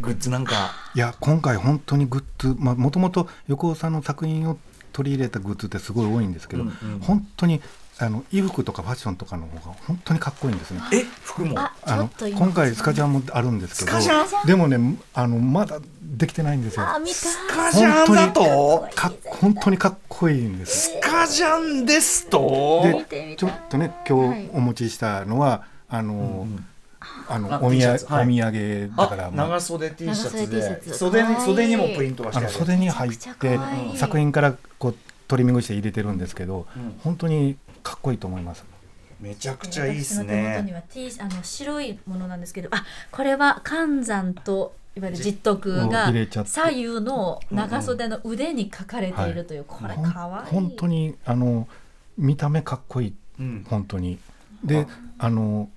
[0.00, 0.72] グッズなんか。
[0.94, 4.58] いや今回本当にグッズまあもともと横尾さんの作品を
[4.96, 7.00] 取り入れたグッズってすごい多いんですけど、うんうん。
[7.00, 7.60] 本当に
[7.98, 10.80] あの衣服とかファッションとかの方が本当にかっこいいんですね。
[10.92, 11.58] え服も？
[11.58, 12.38] あの今。
[12.38, 16.86] 今回スカジャンもあるんですけどスカジャンでもねあのまだできてないんですよ。
[17.06, 18.88] スカジャンだと？
[18.94, 20.90] か本当にかっこいいんです。
[20.90, 22.82] スカジャンですと？
[23.10, 26.75] でちょっとね今日お持ちしたのは、あの、あのあお T
[27.70, 28.12] みやシャツ。
[28.12, 28.26] はい。
[28.26, 29.48] お土産だからあまあ。
[29.48, 30.80] 長袖 T シャツで。
[30.82, 30.98] ツ。
[30.98, 33.58] 袖に袖にもプリントがしてあ袖に入って
[33.96, 34.94] 作品からこう
[35.28, 37.00] 取り巡して入れてるんですけど、うん。
[37.02, 38.64] 本当にかっこいいと思います。
[39.20, 46.12] めちゃくちゃいいです私の手元にねは T あの白いものなんですけどあこれは寒山といわゆる拾得をが
[46.44, 51.68] 左右の長袖の腕に書かれているという、これほんかわいい本当にあの
[52.16, 53.14] 見た目かっこいい。
[53.38, 53.66] うん。
[53.68, 54.18] 本当に。
[54.64, 54.86] で
[55.18, 55.68] あの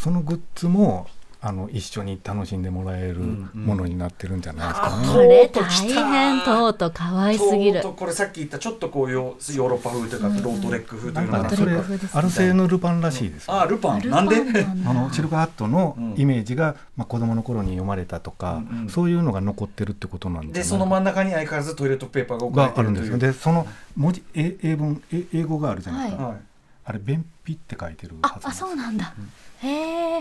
[0.00, 1.06] そのグッズも
[1.42, 5.08] あの一緒に楽しんでもらえるものになってるんじゃないですかね。
[5.08, 6.02] あこれとうとう来た。
[6.02, 7.72] 大変とうとう可愛すぎる。
[7.74, 11.72] とうとうこれさっき言ったちょっとこうヨヨーロッパ風というかロートレック風というのかそれ
[12.12, 13.58] アルセーヌ・ルパンらしいですよ。
[13.58, 14.00] あルパン。
[14.00, 14.26] ルパン。
[14.26, 14.64] なんで？
[14.64, 16.14] あのシルバーハットのうん。
[16.18, 23.18] イメージが、まあ、子供の頃に読まれたとか、そういうのが残ってるってことなんでその真ん中に相変わらずトイレットペーパーが置かれがてるんですよ。
[23.18, 26.36] でその文字え英文え英語があるじゃないですか、はい。
[26.84, 29.14] あれ便秘って書いてるはずああそうなんだ、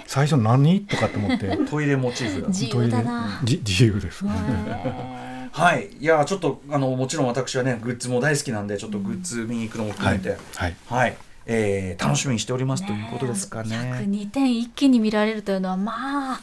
[0.06, 0.82] 最初何？
[0.82, 1.58] とかって思って。
[1.70, 2.48] トイレモチーフだ。
[2.50, 4.28] 自由だな、じ自由です、へ
[5.52, 5.90] はい。
[6.00, 10.76] いやちょっとあのもちろん私はねグッズも大好きなんでちょっとグッズ見に行くのも含めて、はい。
[10.88, 12.86] はい、えー楽しみにしております。
[12.86, 13.76] ということですかね。
[13.76, 16.42] 102点一気に見られるというのはまあ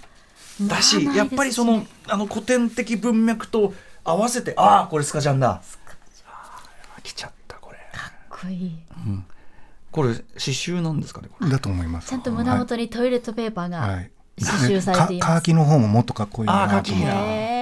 [0.63, 3.75] だし、まあないですしやっぱりそのあの古典的文脈と
[4.05, 5.61] 合わせてああこれスカジャンだ。
[6.27, 7.79] あー来ちゃったこれ。
[7.93, 8.73] かっこいい
[9.97, 11.51] これ刺繍なんですかねこれ。
[11.51, 12.11] だと思います。
[12.11, 15.29] ちゃんと胸元にトイレットペーパーがはい、はい刺繍されています。
[15.29, 17.57] かカーキの方ももっとかっこいいなと思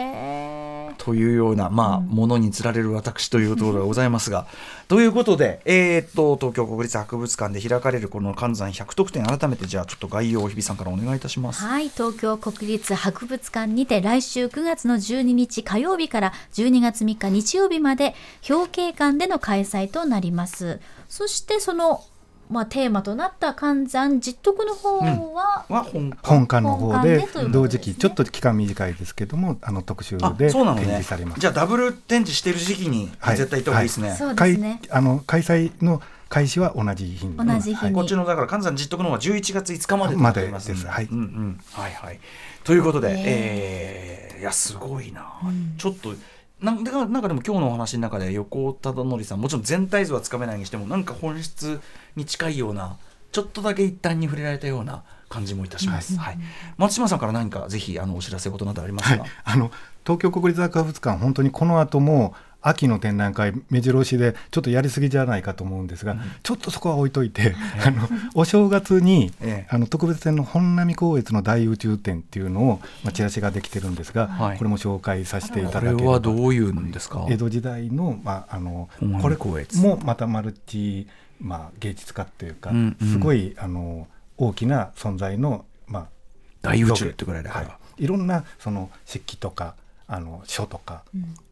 [1.04, 4.46] というような、まあ、ものにつられる私というところがございますが。
[4.88, 11.62] ということで、えーっと、東京国立博物館で開かれるこの関山100特典、改めてじゃあちょっと概要を日比さんからお願いいたします。
[11.62, 18.14] はい東京国立博物館にて来週9月の12日火曜日から12月3日日曜日まで
[18.48, 20.80] 表敬館での開催となります。
[21.10, 22.02] そしてその、
[22.50, 24.98] まあ、テーマとなった関山実徳の方
[25.34, 26.28] は、は本館。
[26.28, 31.40] 本館の方で同時期ちょっと期間短いですけどもあの特集あで展そうなのね示されます。
[31.40, 33.36] じゃあダブル展示している時期にはい。
[33.36, 37.36] 絶対行った方がいいですね、そうです開ねあの開催の開始は同じ日に。
[37.36, 37.92] 同じ日に。
[37.92, 40.46] こっちのだから関西実徳の方は11月5日までまで。
[40.48, 40.86] です。
[40.86, 41.04] はい。
[41.04, 41.60] うんうん。
[41.72, 42.18] はいはい。
[42.64, 44.34] ということで、ねえ。
[44.38, 45.26] ーいやすごいな、
[45.78, 46.12] ちょっと
[46.60, 51.80] なんだからなんかでも今日のお話の中で横尾忠則さんもちろん全体図はつかめないにしてもなんか本質
[52.16, 52.96] に近いような
[53.32, 56.38] ちょっとだけ一旦に触れられたような感じもいたします、はい。
[56.76, 59.70] 松島さんから何かぜひあのお知らせことなどありますはいか、、あの
[60.04, 62.34] 東京国立博物館本当にこの後も
[62.66, 67.54] 秋の展覧会目白押しでちょっとやりすぎじゃないかと思うんですが、ちょっとそこは置いといて、
[67.84, 69.68] あのお正月に、ええ。
[69.68, 74.56] あの特別展の本並光悦の大宇宙展っていうのを、まあ、チラシができてるんですが、はい。
[74.56, 76.12] これも紹介させていたこれだければ。
[76.12, 77.26] はどういうんですか？
[77.28, 78.88] 江戸時代の,、まあ、あの
[79.20, 79.82] これ光悦。
[79.82, 81.06] もまたマルチ、
[81.44, 83.08] まあ、芸術家っていうか、うんうん。
[83.12, 86.08] すごいあの大きな存在の、まあ、
[86.62, 89.76] 大宇宙ってぐらいだから、はい、いろんなその漆器とか
[90.06, 91.04] あの書とか、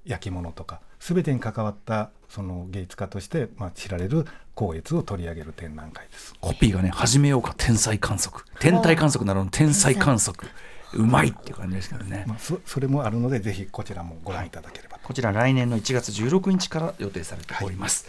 [0.04, 4.26] 焼き物とか全てに関わったその芸術家として、まあ、知られる
[4.56, 6.34] 光悦を取り上げる展覧会です。
[6.40, 8.44] コピーがね始めようか天才観測。
[8.58, 10.48] 天体観測なのに天才観測。
[10.94, 18.06] うまいっていう感じですけどね、まあ、そそれもあるのでぜひこちらもご覧いただければと、こちら来年の1月16日から予定されております、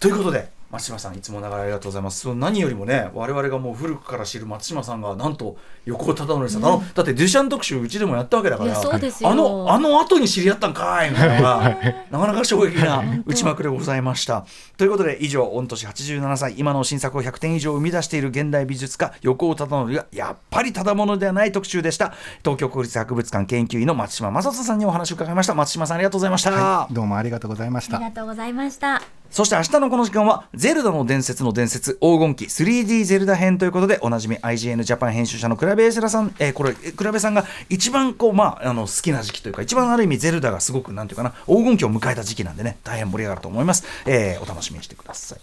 [0.00, 2.20] ということで松島さんいつもながらありがとうございます。
[2.20, 11.76] その何よりもね我々がもう古くから知る松島さんがなんと横尾忠則さん、あのだってデュシャン特集うちでもやったわけだからあのあの後に知り合ったんかいみたいなのが
[12.10, 14.44] なかなか衝撃な打ちまくりでございました。
[14.76, 43.84] ということで以上御年87歳今の新作を100点以上生み出している現代美術家横尾忠則がやっぱりただものではない特集でした東京国立博物館研究員の松島正人さんにお話を伺いました松島さんありがとうございました、はい、どうもありがとうございましたありがとうございましたそして明日のこの時間は、ゼルダの伝説の伝説、黄金期 3D ゼルダ編ということで、おなじみ IGN ジャパン編集者のクラベエセラさん、えーこれ、クラベさんが一番こう、まあ、あの好きな時期というか、一番ある意味ゼルダがすごく、なんていうかな、黄金期を迎えた時期なんでね、大変盛り上がると思います。
[44.06, 45.38] えーお楽しみにしてください。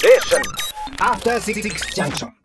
[0.00, 0.42] Station.
[1.00, 2.37] After 66 Junction.